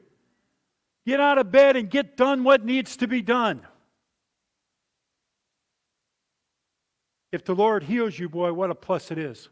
Get 1.06 1.20
out 1.20 1.38
of 1.38 1.52
bed 1.52 1.76
and 1.76 1.90
get 1.90 2.18
done 2.18 2.44
what 2.44 2.66
needs 2.66 2.98
to 2.98 3.08
be 3.08 3.22
done. 3.22 3.62
If 7.32 7.46
the 7.46 7.56
Lord 7.56 7.84
heals 7.84 8.18
you, 8.18 8.28
boy, 8.28 8.54
what 8.54 8.72
a 8.72 8.76
plus 8.76 9.12
it 9.12 9.18
is. 9.18 9.50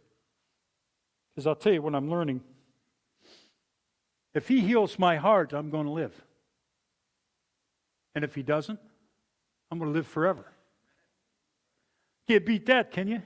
Because 1.34 1.48
I'll 1.48 1.56
tell 1.56 1.74
you 1.74 1.82
what 1.82 1.96
I'm 1.96 2.10
learning. 2.10 2.42
If 4.34 4.48
He 4.48 4.62
heals 4.62 5.00
my 5.00 5.16
heart, 5.16 5.54
I'm 5.54 5.70
going 5.70 5.86
to 5.86 5.92
live. 5.92 6.14
And 8.14 8.24
if 8.24 8.36
He 8.36 8.44
doesn't, 8.44 8.80
I'm 9.72 9.80
going 9.80 9.92
to 9.92 9.98
live 9.98 10.08
forever. 10.08 10.46
Can't 12.28 12.46
beat 12.46 12.66
that, 12.66 12.92
can 12.92 13.08
you? 13.08 13.22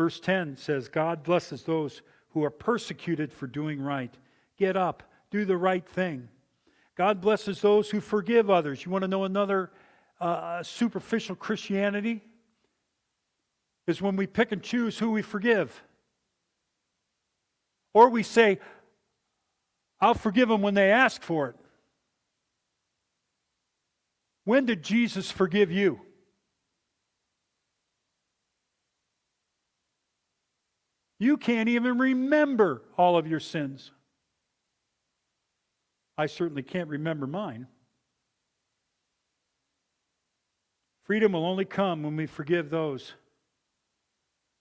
Verse 0.00 0.18
10 0.18 0.56
says, 0.56 0.88
God 0.88 1.22
blesses 1.22 1.64
those 1.64 2.00
who 2.30 2.42
are 2.42 2.50
persecuted 2.50 3.30
for 3.34 3.46
doing 3.46 3.82
right. 3.82 4.10
Get 4.56 4.74
up, 4.74 5.02
do 5.30 5.44
the 5.44 5.58
right 5.58 5.86
thing. 5.86 6.30
God 6.96 7.20
blesses 7.20 7.60
those 7.60 7.90
who 7.90 8.00
forgive 8.00 8.48
others. 8.48 8.82
You 8.82 8.90
want 8.90 9.02
to 9.02 9.08
know 9.08 9.24
another 9.24 9.70
uh, 10.18 10.62
superficial 10.62 11.36
Christianity 11.36 12.22
is 13.86 14.00
when 14.00 14.16
we 14.16 14.26
pick 14.26 14.52
and 14.52 14.62
choose 14.62 14.98
who 14.98 15.10
we 15.10 15.20
forgive. 15.20 15.82
Or 17.92 18.08
we 18.08 18.22
say, 18.22 18.58
I'll 20.00 20.14
forgive 20.14 20.48
them 20.48 20.62
when 20.62 20.72
they 20.72 20.90
ask 20.90 21.20
for 21.20 21.50
it. 21.50 21.56
When 24.44 24.64
did 24.64 24.82
Jesus 24.82 25.30
forgive 25.30 25.70
you? 25.70 26.00
You 31.20 31.36
can't 31.36 31.68
even 31.68 31.98
remember 31.98 32.82
all 32.96 33.18
of 33.18 33.28
your 33.28 33.40
sins. 33.40 33.92
I 36.16 36.26
certainly 36.26 36.62
can't 36.62 36.88
remember 36.88 37.26
mine. 37.26 37.66
Freedom 41.04 41.32
will 41.32 41.44
only 41.44 41.66
come 41.66 42.02
when 42.02 42.16
we 42.16 42.26
forgive 42.26 42.70
those 42.70 43.12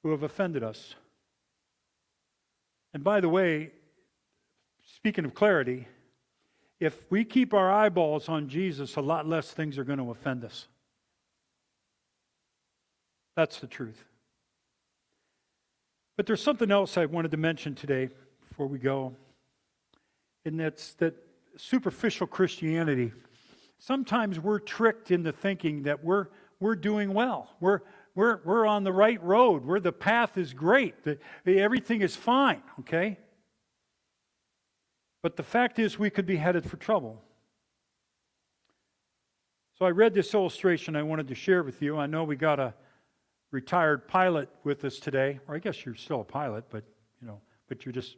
who 0.03 0.11
have 0.11 0.23
offended 0.23 0.61
us. 0.61 0.95
And 2.93 3.05
by 3.05 3.21
the 3.21 3.29
way, 3.29 3.71
speaking 4.95 5.23
of 5.23 5.33
clarity, 5.33 5.87
if 6.81 7.09
we 7.09 7.23
keep 7.23 7.53
our 7.53 7.71
eyeballs 7.71 8.27
on 8.27 8.49
Jesus, 8.49 8.97
a 8.97 9.01
lot 9.01 9.25
less 9.25 9.51
things 9.51 9.77
are 9.77 9.85
going 9.85 9.99
to 9.99 10.11
offend 10.11 10.43
us. 10.43 10.67
That's 13.37 13.59
the 13.59 13.67
truth. 13.67 14.03
But 16.19 16.25
there's 16.25 16.43
something 16.43 16.69
else 16.69 16.97
I 16.97 17.05
wanted 17.05 17.31
to 17.31 17.37
mention 17.37 17.75
today 17.75 18.09
before 18.49 18.67
we 18.67 18.77
go, 18.77 19.15
and 20.43 20.59
that's 20.59 20.93
that 20.95 21.15
superficial 21.55 22.27
Christianity. 22.27 23.13
Sometimes 23.77 24.37
we're 24.37 24.59
tricked 24.59 25.11
into 25.11 25.31
thinking 25.31 25.83
that 25.83 26.03
we're, 26.03 26.27
we're 26.59 26.75
doing 26.75 27.13
well. 27.13 27.55
We're, 27.61 27.83
we're, 28.15 28.41
we're 28.43 28.65
on 28.65 28.83
the 28.83 28.91
right 28.91 29.23
road. 29.23 29.63
Where 29.63 29.79
the 29.79 29.93
path 29.93 30.37
is 30.37 30.53
great. 30.53 31.05
The, 31.05 31.19
everything 31.45 32.01
is 32.01 32.17
fine, 32.17 32.63
okay? 32.81 33.17
But 35.23 35.37
the 35.37 35.43
fact 35.43 35.79
is, 35.79 35.97
we 35.97 36.09
could 36.09 36.25
be 36.25 36.35
headed 36.35 36.69
for 36.69 36.75
trouble. 36.75 37.21
So 39.77 39.85
I 39.85 39.91
read 39.91 40.13
this 40.13 40.33
illustration 40.33 40.97
I 40.97 41.03
wanted 41.03 41.29
to 41.29 41.35
share 41.35 41.63
with 41.63 41.81
you. 41.81 41.97
I 41.97 42.07
know 42.07 42.25
we 42.25 42.35
got 42.35 42.59
a 42.59 42.73
retired 43.51 44.07
pilot 44.07 44.49
with 44.63 44.83
us 44.85 44.99
today, 44.99 45.39
or 45.47 45.55
I 45.55 45.59
guess 45.59 45.85
you're 45.85 45.95
still 45.95 46.21
a 46.21 46.25
pilot, 46.25 46.65
but 46.69 46.83
you 47.21 47.27
know, 47.27 47.41
but 47.67 47.85
you're 47.85 47.93
just 47.93 48.15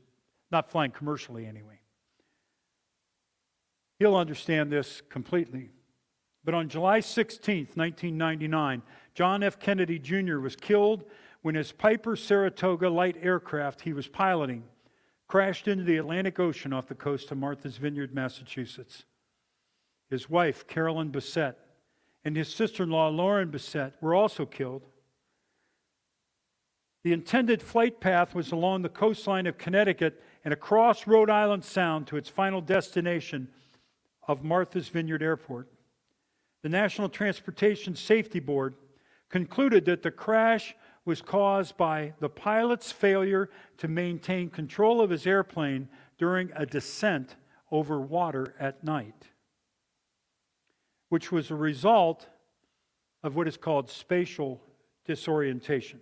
not 0.52 0.70
flying 0.70 0.92
commercially 0.92 1.46
anyway. 1.46 1.80
He'll 4.00 4.16
understand 4.16 4.72
this 4.72 5.02
completely. 5.10 5.70
But 6.44 6.56
on 6.56 6.70
July 6.70 7.00
16th, 7.00 7.78
1999, 7.78 8.82
John 9.14 9.44
F. 9.44 9.60
Kennedy 9.60 10.00
Jr. 10.00 10.40
was 10.40 10.56
killed 10.56 11.06
when 11.44 11.56
his 11.56 11.72
Piper 11.72 12.16
Saratoga 12.16 12.90
light 12.90 13.16
aircraft 13.22 13.82
he 13.82 13.94
was 13.94 14.08
piloting 14.08 14.64
crashed 15.32 15.70
into 15.70 15.86
the 15.86 15.96
Atlantic 15.96 16.42
Ocean 16.42 16.74
off 16.74 16.90
the 16.90 16.94
coast 16.94 17.32
of 17.32 17.38
Martha's 17.38 17.78
Vineyard, 17.78 18.14
Massachusetts. 18.14 19.06
His 20.10 20.30
wife, 20.30 20.68
Carolyn 20.68 21.10
Bessette, 21.10 21.56
and 22.26 22.36
his 22.36 22.54
sister 22.54 22.84
in 22.84 22.90
law, 22.90 23.08
Lauren 23.08 23.50
Bessette, 23.50 23.94
were 24.02 24.14
also 24.14 24.46
killed. 24.46 24.82
The 27.04 27.14
intended 27.14 27.62
flight 27.62 28.00
path 28.00 28.36
was 28.36 28.52
along 28.52 28.82
the 28.82 28.90
coastline 28.90 29.48
of 29.48 29.58
Connecticut 29.58 30.22
and 30.46 30.54
across 30.54 31.08
Rhode 31.08 31.30
Island 31.30 31.66
Sound 31.66 32.08
to 32.08 32.18
its 32.18 32.30
final 32.30 32.62
destination 32.62 33.48
of 34.28 34.44
Martha's 34.44 34.90
Vineyard 34.90 35.24
Airport. 35.24 35.68
The 36.62 36.70
National 36.70 37.10
Transportation 37.10 37.96
Safety 37.96 38.40
Board 38.40 38.76
concluded 39.30 39.86
that 39.86 40.04
the 40.04 40.12
crash 40.12 40.76
was 41.04 41.22
caused 41.22 41.76
by 41.78 42.14
the 42.20 42.30
pilot's 42.30 42.92
failure 42.92 43.50
to 43.78 43.88
maintain 43.88 44.50
control 44.52 45.02
of 45.02 45.10
his 45.10 45.26
airplane 45.26 45.90
during 46.20 46.52
a 46.56 46.68
descent 46.68 47.36
over 47.72 48.00
water 48.00 48.54
at 48.60 48.84
night, 48.84 49.30
which 51.10 51.32
was 51.32 51.50
a 51.50 51.56
result 51.56 52.28
of 53.24 53.36
what 53.36 53.48
is 53.48 53.58
called 53.58 53.90
spatial 53.90 54.62
disorientation. 55.06 56.00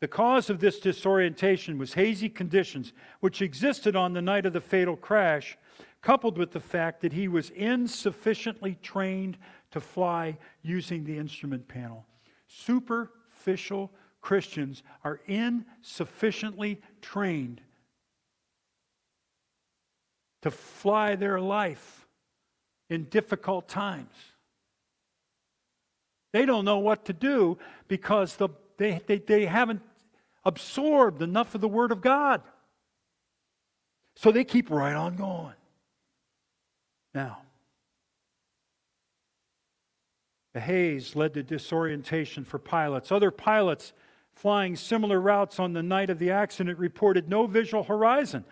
The 0.00 0.08
cause 0.08 0.48
of 0.48 0.60
this 0.60 0.80
disorientation 0.80 1.76
was 1.76 1.94
hazy 1.94 2.30
conditions 2.30 2.94
which 3.20 3.42
existed 3.42 3.94
on 3.94 4.14
the 4.14 4.22
night 4.22 4.46
of 4.46 4.54
the 4.54 4.60
fatal 4.60 4.96
crash, 4.96 5.58
coupled 6.00 6.38
with 6.38 6.52
the 6.52 6.60
fact 6.60 7.02
that 7.02 7.12
he 7.12 7.28
was 7.28 7.50
insufficiently 7.50 8.78
trained 8.82 9.36
to 9.72 9.80
fly 9.80 10.38
using 10.62 11.04
the 11.04 11.18
instrument 11.18 11.68
panel. 11.68 12.06
Superficial 12.46 13.92
Christians 14.22 14.82
are 15.04 15.20
insufficiently 15.26 16.80
trained 17.02 17.60
to 20.40 20.50
fly 20.50 21.16
their 21.16 21.38
life 21.38 22.06
in 22.88 23.04
difficult 23.04 23.68
times. 23.68 24.14
They 26.32 26.46
don't 26.46 26.64
know 26.64 26.78
what 26.78 27.04
to 27.06 27.12
do 27.12 27.58
because 27.88 28.36
the, 28.36 28.48
they, 28.78 29.00
they, 29.06 29.18
they 29.18 29.44
haven't 29.44 29.82
absorbed 30.44 31.22
enough 31.22 31.54
of 31.54 31.60
the 31.60 31.68
Word 31.68 31.92
of 31.92 32.00
God. 32.00 32.42
So 34.16 34.32
they 34.32 34.44
keep 34.44 34.70
right 34.70 34.94
on 34.94 35.16
going. 35.16 35.54
Now, 37.14 37.38
the 40.52 40.60
haze 40.60 41.14
led 41.14 41.34
to 41.34 41.42
disorientation 41.42 42.44
for 42.44 42.58
pilots. 42.58 43.12
Other 43.12 43.30
pilots 43.30 43.92
flying 44.34 44.74
similar 44.76 45.20
routes 45.20 45.60
on 45.60 45.72
the 45.72 45.82
night 45.82 46.10
of 46.10 46.18
the 46.18 46.30
accident 46.30 46.78
reported 46.78 47.28
no 47.28 47.46
visual 47.46 47.84
horizon 47.84 48.44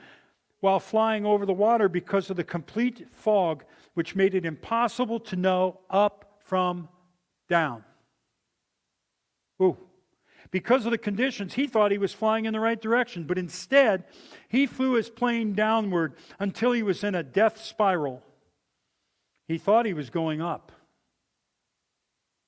while 0.60 0.80
flying 0.80 1.24
over 1.24 1.46
the 1.46 1.52
water 1.52 1.88
because 1.88 2.30
of 2.30 2.36
the 2.36 2.44
complete 2.44 3.06
fog, 3.12 3.64
which 3.94 4.16
made 4.16 4.34
it 4.34 4.44
impossible 4.44 5.20
to 5.20 5.36
know 5.36 5.80
up 5.88 6.40
from 6.44 6.88
down. 7.48 7.84
Ooh. 9.62 9.76
Because 10.50 10.86
of 10.86 10.92
the 10.92 10.98
conditions, 10.98 11.54
he 11.54 11.66
thought 11.66 11.90
he 11.90 11.98
was 11.98 12.12
flying 12.12 12.46
in 12.46 12.54
the 12.54 12.60
right 12.60 12.80
direction, 12.80 13.24
but 13.24 13.38
instead, 13.38 14.04
he 14.48 14.66
flew 14.66 14.94
his 14.94 15.10
plane 15.10 15.52
downward 15.52 16.14
until 16.38 16.72
he 16.72 16.82
was 16.82 17.04
in 17.04 17.14
a 17.14 17.22
death 17.22 17.62
spiral. 17.62 18.22
He 19.46 19.58
thought 19.58 19.86
he 19.86 19.94
was 19.94 20.10
going 20.10 20.40
up 20.40 20.72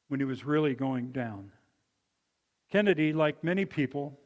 when 0.09 0.21
he 0.21 0.25
was 0.25 0.45
really 0.45 0.75
going 0.75 1.13
down. 1.13 1.53
Kennedy, 2.71 3.13
like 3.13 3.45
many 3.45 3.65
people, 3.65 4.19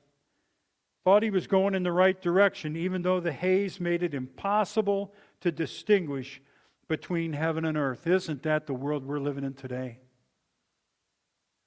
thought 1.04 1.22
he 1.22 1.30
was 1.30 1.46
going 1.46 1.74
in 1.74 1.82
the 1.82 1.92
right 1.92 2.20
direction, 2.20 2.76
even 2.76 3.02
though 3.02 3.20
the 3.20 3.32
haze 3.32 3.80
made 3.80 4.02
it 4.02 4.14
impossible 4.14 5.12
to 5.40 5.52
distinguish 5.52 6.40
between 6.88 7.32
heaven 7.32 7.64
and 7.64 7.76
earth. 7.76 8.06
Isn't 8.06 8.42
that 8.44 8.66
the 8.66 8.74
world 8.74 9.04
we're 9.04 9.18
living 9.18 9.44
in 9.44 9.54
today? 9.54 9.98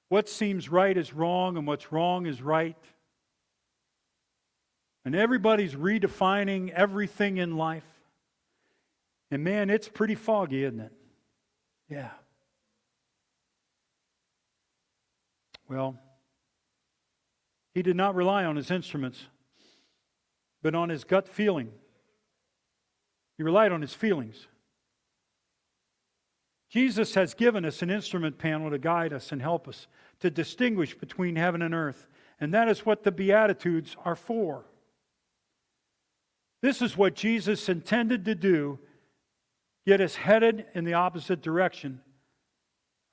What 0.08 0.28
seems 0.28 0.68
right 0.68 0.96
is 0.96 1.12
wrong, 1.12 1.56
and 1.56 1.66
what's 1.66 1.92
wrong 1.92 2.26
is 2.26 2.40
right. 2.40 2.76
And 5.04 5.14
everybody's 5.14 5.74
redefining 5.74 6.70
everything 6.70 7.38
in 7.38 7.56
life. 7.56 7.84
And 9.30 9.44
man, 9.44 9.70
it's 9.70 9.88
pretty 9.88 10.14
foggy, 10.14 10.64
isn't 10.64 10.80
it? 10.80 10.92
Yeah. 11.88 12.10
Well, 15.68 15.98
he 17.74 17.82
did 17.82 17.96
not 17.96 18.14
rely 18.14 18.44
on 18.44 18.56
his 18.56 18.70
instruments, 18.70 19.26
but 20.62 20.74
on 20.74 20.88
his 20.88 21.04
gut 21.04 21.28
feeling. 21.28 21.70
He 23.36 23.42
relied 23.42 23.72
on 23.72 23.82
his 23.82 23.92
feelings. 23.92 24.48
Jesus 26.68 27.14
has 27.14 27.34
given 27.34 27.64
us 27.64 27.80
an 27.80 27.90
instrument 27.90 28.38
panel 28.38 28.70
to 28.70 28.78
guide 28.78 29.12
us 29.12 29.32
and 29.32 29.40
help 29.40 29.66
us 29.68 29.86
to 30.20 30.30
distinguish 30.30 30.94
between 30.94 31.36
heaven 31.36 31.62
and 31.62 31.74
earth. 31.74 32.06
And 32.40 32.52
that 32.52 32.68
is 32.68 32.84
what 32.84 33.04
the 33.04 33.12
Beatitudes 33.12 33.96
are 34.04 34.16
for. 34.16 34.64
This 36.60 36.82
is 36.82 36.96
what 36.96 37.14
Jesus 37.14 37.68
intended 37.68 38.24
to 38.26 38.34
do, 38.34 38.78
get 39.86 40.00
us 40.00 40.16
headed 40.16 40.66
in 40.74 40.84
the 40.84 40.94
opposite 40.94 41.40
direction 41.40 42.00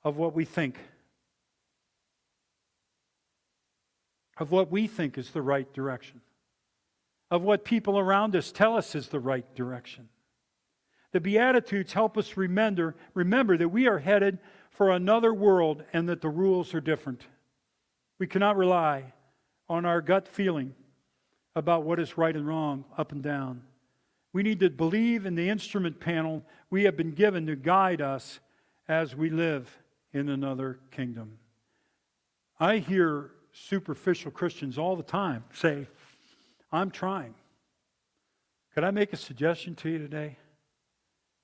of 0.02 0.16
what 0.16 0.34
we 0.34 0.44
think, 0.44 0.78
of 4.36 4.50
what 4.50 4.70
we 4.70 4.86
think 4.86 5.16
is 5.16 5.30
the 5.30 5.42
right 5.42 5.72
direction, 5.72 6.20
of 7.30 7.42
what 7.42 7.64
people 7.64 7.98
around 7.98 8.36
us 8.36 8.52
tell 8.52 8.76
us 8.76 8.94
is 8.94 9.08
the 9.08 9.20
right 9.20 9.54
direction. 9.54 10.08
The 11.16 11.20
Beatitudes 11.20 11.94
help 11.94 12.18
us 12.18 12.36
remember, 12.36 12.94
remember 13.14 13.56
that 13.56 13.70
we 13.70 13.88
are 13.88 14.00
headed 14.00 14.38
for 14.68 14.90
another 14.90 15.32
world 15.32 15.82
and 15.94 16.10
that 16.10 16.20
the 16.20 16.28
rules 16.28 16.74
are 16.74 16.80
different. 16.82 17.24
We 18.18 18.26
cannot 18.26 18.58
rely 18.58 19.14
on 19.66 19.86
our 19.86 20.02
gut 20.02 20.28
feeling 20.28 20.74
about 21.54 21.84
what 21.84 21.98
is 21.98 22.18
right 22.18 22.36
and 22.36 22.46
wrong, 22.46 22.84
up 22.98 23.12
and 23.12 23.22
down. 23.22 23.62
We 24.34 24.42
need 24.42 24.60
to 24.60 24.68
believe 24.68 25.24
in 25.24 25.36
the 25.36 25.48
instrument 25.48 26.00
panel 26.00 26.44
we 26.68 26.84
have 26.84 26.98
been 26.98 27.12
given 27.12 27.46
to 27.46 27.56
guide 27.56 28.02
us 28.02 28.40
as 28.86 29.16
we 29.16 29.30
live 29.30 29.74
in 30.12 30.28
another 30.28 30.80
kingdom. 30.90 31.38
I 32.60 32.76
hear 32.76 33.30
superficial 33.52 34.32
Christians 34.32 34.76
all 34.76 34.96
the 34.96 35.02
time 35.02 35.44
say, 35.54 35.88
I'm 36.70 36.90
trying. 36.90 37.32
Could 38.74 38.84
I 38.84 38.90
make 38.90 39.14
a 39.14 39.16
suggestion 39.16 39.74
to 39.76 39.88
you 39.88 39.96
today? 39.96 40.36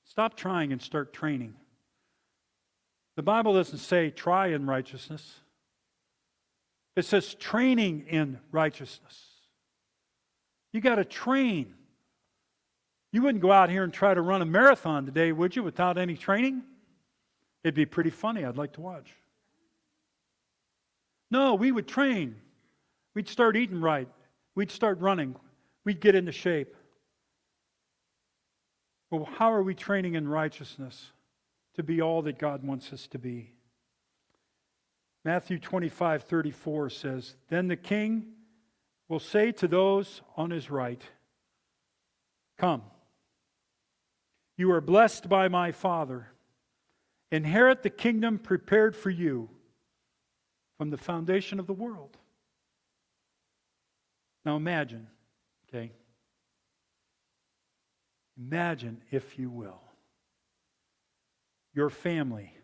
Stop 0.05 0.37
trying 0.37 0.73
and 0.73 0.83
start 0.83 1.13
training. 1.13 1.55
The 3.17 3.23
Bible 3.23 3.55
doesn't 3.55 3.79
say 3.79 4.11
try 4.11 4.49
in 4.49 4.67
righteousness, 4.67 5.41
it 6.97 7.05
says 7.05 7.35
training 7.35 8.07
in 8.09 8.39
righteousness. 8.51 9.29
You 10.73 10.81
got 10.81 10.97
to 10.97 11.05
train. 11.05 11.75
You 13.13 13.23
wouldn't 13.23 13.43
go 13.43 13.53
out 13.53 13.69
here 13.71 13.85
and 13.85 13.93
try 13.93 14.15
to 14.15 14.23
run 14.23 14.41
a 14.41 14.47
marathon 14.47 15.05
today, 15.05 15.33
would 15.33 15.55
you, 15.55 15.63
without 15.63 15.99
any 15.99 16.17
training? 16.17 16.63
It'd 17.63 17.75
be 17.75 17.87
pretty 17.87 18.11
funny. 18.11 18.45
I'd 18.45 18.57
like 18.57 18.73
to 18.75 18.81
watch. 18.81 19.11
No, 21.31 21.55
we 21.55 21.73
would 21.73 21.87
train. 21.87 22.37
We'd 23.15 23.29
start 23.29 23.57
eating 23.57 23.81
right. 23.81 24.09
We'd 24.55 24.71
start 24.71 24.99
running. 25.01 25.37
We'd 25.85 26.01
get 26.01 26.15
into 26.15 26.33
shape. 26.33 26.75
Well, 29.13 29.29
how 29.37 29.53
are 29.53 29.63
we 29.63 29.75
training 29.75 30.15
in 30.15 30.27
righteousness 30.27 31.13
to 31.75 31.83
be 31.83 32.01
all 32.01 32.23
that 32.23 32.39
God 32.39 32.65
wants 32.65 32.95
us 32.95 33.07
to 33.09 33.19
be? 33.19 33.53
Matthew 35.23 35.59
25, 35.59 36.23
34 36.23 36.89
says, 36.89 37.37
Then 37.51 37.69
the 37.69 37.77
king 37.77 38.29
will 39.11 39.21
say 39.21 39.53
to 39.53 39.69
those 39.69 40.23
on 40.35 40.51
his 40.51 40.71
right, 40.71 41.03
Come, 42.57 42.85
you 44.57 44.73
are 44.73 44.81
blessed 44.81 45.29
by 45.29 45.47
my 45.47 45.73
Father. 45.73 46.29
Inherit 47.31 47.83
the 47.83 47.91
kingdom 47.91 48.39
prepared 48.39 48.97
for 48.97 49.11
you 49.11 49.51
from 50.79 50.89
the 50.89 50.97
foundation 50.97 51.61
of 51.61 51.67
the 51.67 51.75
world. 51.75 52.17
Now 54.47 54.57
imagine, 54.57 55.09
okay? 55.69 55.93
Imagine, 58.51 59.03
if 59.11 59.39
you 59.39 59.51
will, 59.51 59.81
your 61.75 61.91
family 61.91 62.57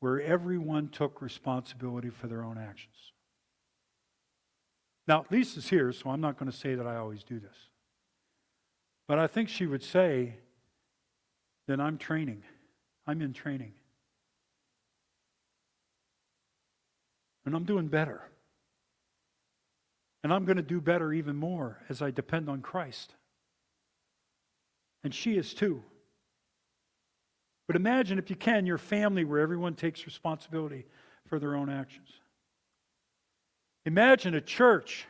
where 0.00 0.20
everyone 0.20 0.88
took 0.88 1.22
responsibility 1.22 2.10
for 2.10 2.26
their 2.26 2.42
own 2.42 2.58
actions. 2.58 3.12
Now, 5.06 5.24
Lisa's 5.30 5.68
here, 5.68 5.92
so 5.92 6.10
I'm 6.10 6.20
not 6.20 6.38
going 6.38 6.50
to 6.50 6.56
say 6.56 6.74
that 6.74 6.86
I 6.86 6.96
always 6.96 7.22
do 7.22 7.38
this. 7.38 7.56
But 9.06 9.18
I 9.18 9.26
think 9.26 9.48
she 9.48 9.66
would 9.66 9.82
say 9.82 10.36
that 11.68 11.80
I'm 11.80 11.98
training. 11.98 12.42
I'm 13.06 13.22
in 13.22 13.32
training. 13.32 13.74
And 17.44 17.54
I'm 17.54 17.64
doing 17.64 17.88
better. 17.88 18.22
And 20.24 20.32
I'm 20.32 20.44
going 20.44 20.56
to 20.56 20.62
do 20.62 20.80
better 20.80 21.12
even 21.12 21.36
more 21.36 21.78
as 21.88 22.02
I 22.02 22.10
depend 22.10 22.48
on 22.48 22.60
Christ. 22.60 23.14
And 25.04 25.14
she 25.14 25.36
is 25.36 25.54
too. 25.54 25.82
But 27.66 27.76
imagine, 27.76 28.18
if 28.18 28.30
you 28.30 28.36
can, 28.36 28.66
your 28.66 28.78
family 28.78 29.24
where 29.24 29.40
everyone 29.40 29.74
takes 29.74 30.04
responsibility 30.04 30.86
for 31.26 31.38
their 31.38 31.54
own 31.54 31.70
actions. 31.70 32.08
Imagine 33.84 34.34
a 34.34 34.40
church 34.40 35.06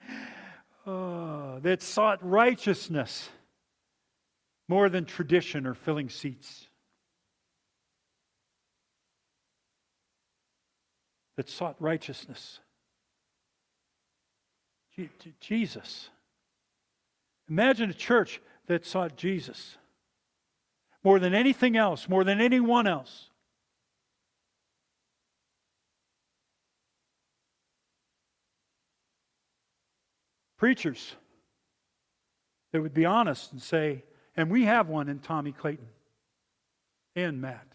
uh, 0.86 1.60
that 1.60 1.82
sought 1.82 2.18
righteousness 2.28 3.28
more 4.68 4.88
than 4.88 5.04
tradition 5.04 5.66
or 5.66 5.74
filling 5.74 6.08
seats. 6.08 6.66
That 11.36 11.48
sought 11.48 11.76
righteousness. 11.80 12.60
Jesus. 15.40 16.08
Imagine 17.48 17.90
a 17.90 17.94
church 17.94 18.40
that 18.66 18.86
sought 18.86 19.16
Jesus 19.16 19.76
more 21.02 21.18
than 21.18 21.34
anything 21.34 21.76
else, 21.76 22.08
more 22.08 22.24
than 22.24 22.40
anyone 22.40 22.86
else. 22.86 23.30
Preachers 30.56 31.16
that 32.72 32.80
would 32.80 32.94
be 32.94 33.04
honest 33.04 33.52
and 33.52 33.60
say, 33.62 34.02
and 34.36 34.50
we 34.50 34.64
have 34.64 34.88
one 34.88 35.08
in 35.08 35.18
Tommy 35.18 35.52
Clayton 35.52 35.86
and 37.14 37.40
Matt. 37.40 37.66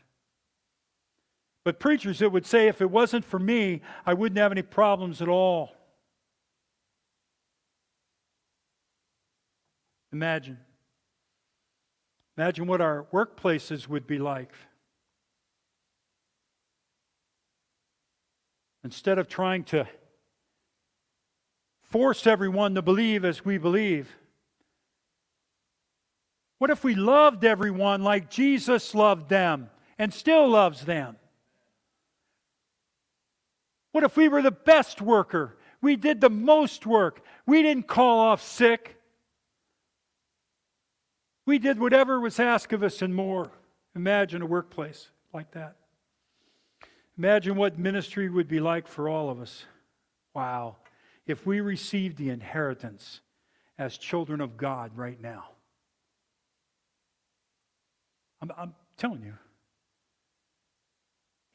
But 1.64 1.80
preachers 1.80 2.20
that 2.20 2.32
would 2.32 2.46
say, 2.46 2.68
if 2.68 2.82
it 2.82 2.90
wasn't 2.90 3.24
for 3.24 3.40
me, 3.40 3.82
I 4.06 4.14
wouldn't 4.14 4.40
have 4.40 4.52
any 4.52 4.62
problems 4.62 5.22
at 5.22 5.28
all. 5.28 5.70
Imagine. 10.12 10.58
Imagine 12.38 12.68
what 12.68 12.82
our 12.82 13.06
workplaces 13.14 13.88
would 13.88 14.08
be 14.08 14.18
like. 14.18 14.52
Instead 18.84 19.20
of 19.20 19.28
trying 19.28 19.64
to 19.66 19.88
force 21.82 22.26
everyone 22.26 22.76
to 22.76 22.82
believe 22.82 23.26
as 23.26 23.44
we 23.44 23.58
believe, 23.58 24.16
what 26.60 26.70
if 26.70 26.84
we 26.84 26.96
loved 26.96 27.44
everyone 27.46 28.04
like 28.04 28.30
Jesus 28.30 28.94
loved 28.94 29.30
them 29.30 29.70
and 29.98 30.14
still 30.14 30.48
loves 30.48 30.86
them? 30.86 31.18
What 33.92 34.04
if 34.04 34.16
we 34.16 34.28
were 34.28 34.42
the 34.42 34.52
best 34.52 35.02
worker? 35.02 35.58
We 35.82 35.96
did 35.96 36.22
the 36.22 36.30
most 36.30 36.86
work. 36.86 37.22
We 37.46 37.64
didn't 37.64 37.88
call 37.88 38.20
off 38.20 38.42
sick. 38.42 38.99
We 41.50 41.58
did 41.58 41.80
whatever 41.80 42.20
was 42.20 42.40
asked 42.40 42.74
of 42.74 42.84
us 42.84 43.02
and 43.02 43.16
more. 43.16 43.50
Imagine 43.96 44.44
a 44.44 44.46
workplace 44.46 45.10
like 45.34 45.50
that. 45.54 45.78
Imagine 47.18 47.56
what 47.56 47.80
ministry 47.80 48.30
would 48.30 48.48
be 48.48 48.60
like 48.60 48.88
for 48.88 49.10
all 49.10 49.32
of 49.32 49.42
us. 49.42 49.66
Wow. 50.36 50.76
If 51.26 51.48
we 51.48 51.60
received 51.60 52.18
the 52.18 52.30
inheritance 52.30 53.22
as 53.80 53.98
children 53.98 54.42
of 54.42 54.58
God 54.58 54.92
right 54.96 55.20
now. 55.20 55.46
I'm, 58.44 58.52
I'm 58.56 58.76
telling 58.96 59.24
you. 59.24 59.34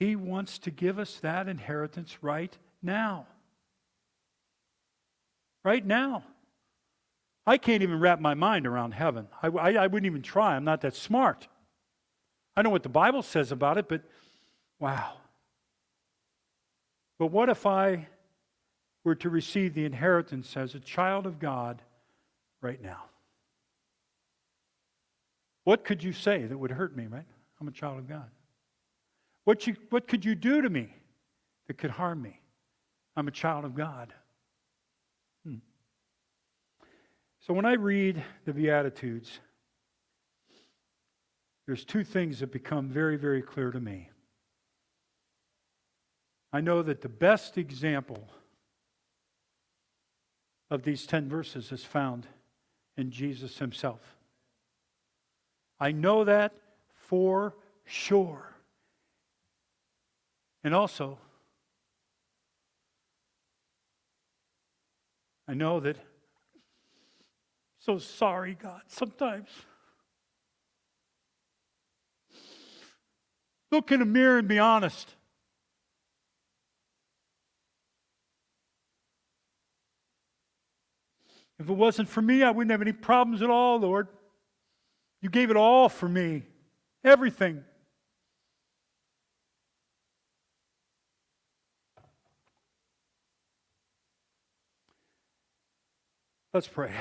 He 0.01 0.17
wants 0.17 0.59
to 0.59 0.73
give 0.73 0.99
us 0.99 1.21
that 1.21 1.47
inheritance 1.47 2.19
right 2.21 2.59
now. 2.83 3.29
Right 5.63 5.87
now. 5.87 6.25
I 7.47 7.59
can't 7.59 7.83
even 7.83 8.01
wrap 8.01 8.21
my 8.21 8.35
mind 8.35 8.67
around 8.67 8.93
heaven. 8.93 9.29
I, 9.43 9.49
I, 9.49 9.73
I, 9.75 9.87
wouldn't 9.87 10.07
even 10.07 10.23
try. 10.23 10.57
I'm 10.57 10.65
not 10.65 10.81
that 10.81 10.95
smart. 10.95 11.47
I 12.57 12.63
know 12.63 12.71
what 12.71 12.83
the 12.83 12.89
Bible 12.89 13.23
says 13.23 13.53
about 13.53 13.77
it, 13.77 13.89
but 13.89 14.03
wow. 14.79 15.15
But 17.19 17.27
what 17.27 17.49
if 17.49 17.67
I 17.67 18.09
were 19.05 19.15
to 19.17 19.29
receive 19.29 19.75
the 19.75 19.85
inheritance 19.85 20.57
as 20.57 20.75
a 20.75 20.81
child 20.81 21.27
of 21.27 21.39
God 21.39 21.83
right 22.63 22.81
now? 22.81 23.05
What 25.65 25.85
could 25.85 26.03
you 26.03 26.13
say 26.13 26.45
that 26.47 26.57
would 26.57 26.71
hurt 26.71 26.97
me, 26.97 27.07
right? 27.07 27.27
I'm 27.61 27.69
a 27.69 27.73
child 27.73 27.99
of 27.99 28.09
God. 28.09 28.31
What, 29.45 29.67
you, 29.67 29.77
what 29.91 30.09
could 30.09 30.25
you 30.25 30.35
do 30.35 30.63
to 30.63 30.71
me 30.71 30.95
that 31.67 31.79
could 31.79 31.91
harm 31.91 32.23
me? 32.23 32.41
I'm 33.17 33.29
a 33.29 33.33
child 33.33 33.65
of 33.65 33.75
God. 33.75 34.13
So 37.47 37.53
when 37.53 37.67
I 37.67 37.75
read 37.75 38.25
the 38.47 38.55
Beatitudes, 38.55 39.39
there's 41.67 41.85
two 41.85 42.03
things 42.03 42.41
that 42.41 42.51
become 42.51 42.89
very, 42.89 43.19
very 43.19 43.43
clear 43.43 43.71
to 43.71 43.81
me. 43.81 44.09
I 46.55 46.63
know 46.63 46.83
that 46.83 47.03
the 47.03 47.11
best 47.11 47.59
example 47.59 48.31
of 50.71 50.85
these 50.85 51.05
10 51.05 51.29
verses 51.29 51.71
is 51.71 51.85
found 51.85 52.27
in 52.97 53.11
Jesus 53.11 53.59
himself. 53.59 54.17
I 55.79 55.93
know 55.93 56.25
that 56.25 56.55
for 56.95 57.57
sure. 57.85 58.55
And 60.63 60.75
also, 60.75 61.19
I 65.47 65.53
know 65.53 65.79
that 65.81 65.99
so 67.85 67.99
sorry, 67.99 68.57
God, 68.61 68.81
sometimes. 68.87 69.49
Look 73.71 73.93
in 73.93 74.01
a 74.01 74.07
mirror 74.07 74.39
and 74.39 74.49
be 74.49 74.59
honest. 74.59 75.15
If 81.59 81.69
it 81.69 81.73
wasn't 81.73 82.09
for 82.09 82.23
me, 82.23 82.43
I 82.43 82.51
wouldn't 82.51 82.71
have 82.71 82.81
any 82.81 82.93
problems 82.93 83.43
at 83.43 83.51
all, 83.51 83.79
Lord. 83.79 84.09
You 85.21 85.29
gave 85.29 85.51
it 85.51 85.57
all 85.57 85.89
for 85.91 86.09
me, 86.09 86.45
everything. 87.05 87.63
Let's 96.55 96.69
pray. 96.69 96.93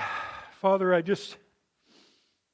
Father, 0.64 0.94
I 0.94 1.02
just 1.02 1.36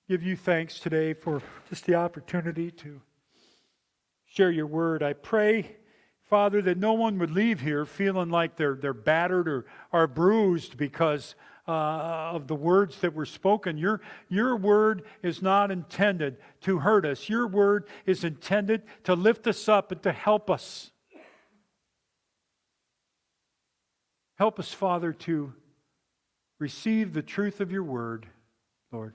give 0.07 0.23
you 0.23 0.35
thanks 0.35 0.79
today 0.79 1.13
for 1.13 1.43
just 1.69 1.85
the 1.85 1.93
opportunity 1.93 2.71
to 2.71 2.99
share 4.25 4.49
your 4.49 4.65
word. 4.65 5.03
I 5.03 5.13
pray, 5.13 5.75
Father, 6.27 6.59
that 6.63 6.79
no 6.79 6.93
one 6.93 7.19
would 7.19 7.29
leave 7.29 7.61
here 7.61 7.85
feeling 7.85 8.31
like 8.31 8.55
they're, 8.55 8.73
they're 8.73 8.95
battered 8.95 9.47
or 9.47 9.67
are 9.93 10.07
bruised 10.07 10.75
because 10.75 11.35
uh, 11.67 12.31
of 12.33 12.47
the 12.47 12.55
words 12.55 12.97
that 13.01 13.13
were 13.13 13.27
spoken. 13.27 13.77
Your, 13.77 14.01
your 14.27 14.55
word 14.55 15.03
is 15.21 15.43
not 15.43 15.69
intended 15.69 16.37
to 16.61 16.79
hurt 16.79 17.05
us, 17.05 17.29
your 17.29 17.45
word 17.45 17.85
is 18.07 18.23
intended 18.23 18.81
to 19.03 19.13
lift 19.13 19.45
us 19.45 19.69
up 19.69 19.91
and 19.91 20.01
to 20.01 20.11
help 20.11 20.49
us. 20.49 20.89
Help 24.39 24.57
us, 24.57 24.73
Father, 24.73 25.13
to 25.13 25.53
receive 26.59 27.13
the 27.13 27.21
truth 27.21 27.61
of 27.61 27.71
your 27.71 27.83
word, 27.83 28.27
Lord, 28.91 29.13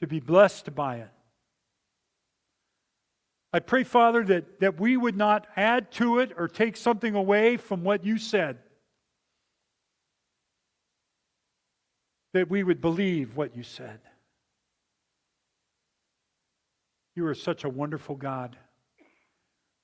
to 0.00 0.06
be 0.06 0.20
blessed 0.20 0.74
by 0.74 0.96
it. 0.96 1.10
I 3.52 3.60
pray, 3.60 3.82
Father, 3.82 4.22
that, 4.24 4.60
that 4.60 4.78
we 4.78 4.96
would 4.96 5.16
not 5.16 5.46
add 5.56 5.90
to 5.92 6.18
it 6.18 6.32
or 6.36 6.48
take 6.48 6.76
something 6.76 7.14
away 7.14 7.56
from 7.56 7.82
what 7.82 8.04
you 8.04 8.18
said. 8.18 8.58
That 12.34 12.50
we 12.50 12.62
would 12.62 12.82
believe 12.82 13.36
what 13.36 13.56
you 13.56 13.62
said. 13.62 14.00
You 17.16 17.26
are 17.26 17.34
such 17.34 17.64
a 17.64 17.70
wonderful 17.70 18.16
God. 18.16 18.56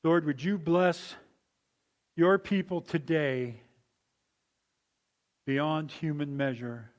Lord, 0.04 0.26
would 0.26 0.44
you 0.44 0.58
bless 0.58 1.14
your 2.16 2.38
people 2.38 2.82
today 2.82 3.62
beyond 5.47 5.90
human 5.90 6.36
measure? 6.36 6.90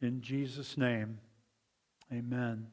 In 0.00 0.20
Jesus' 0.20 0.76
name, 0.76 1.18
amen. 2.12 2.66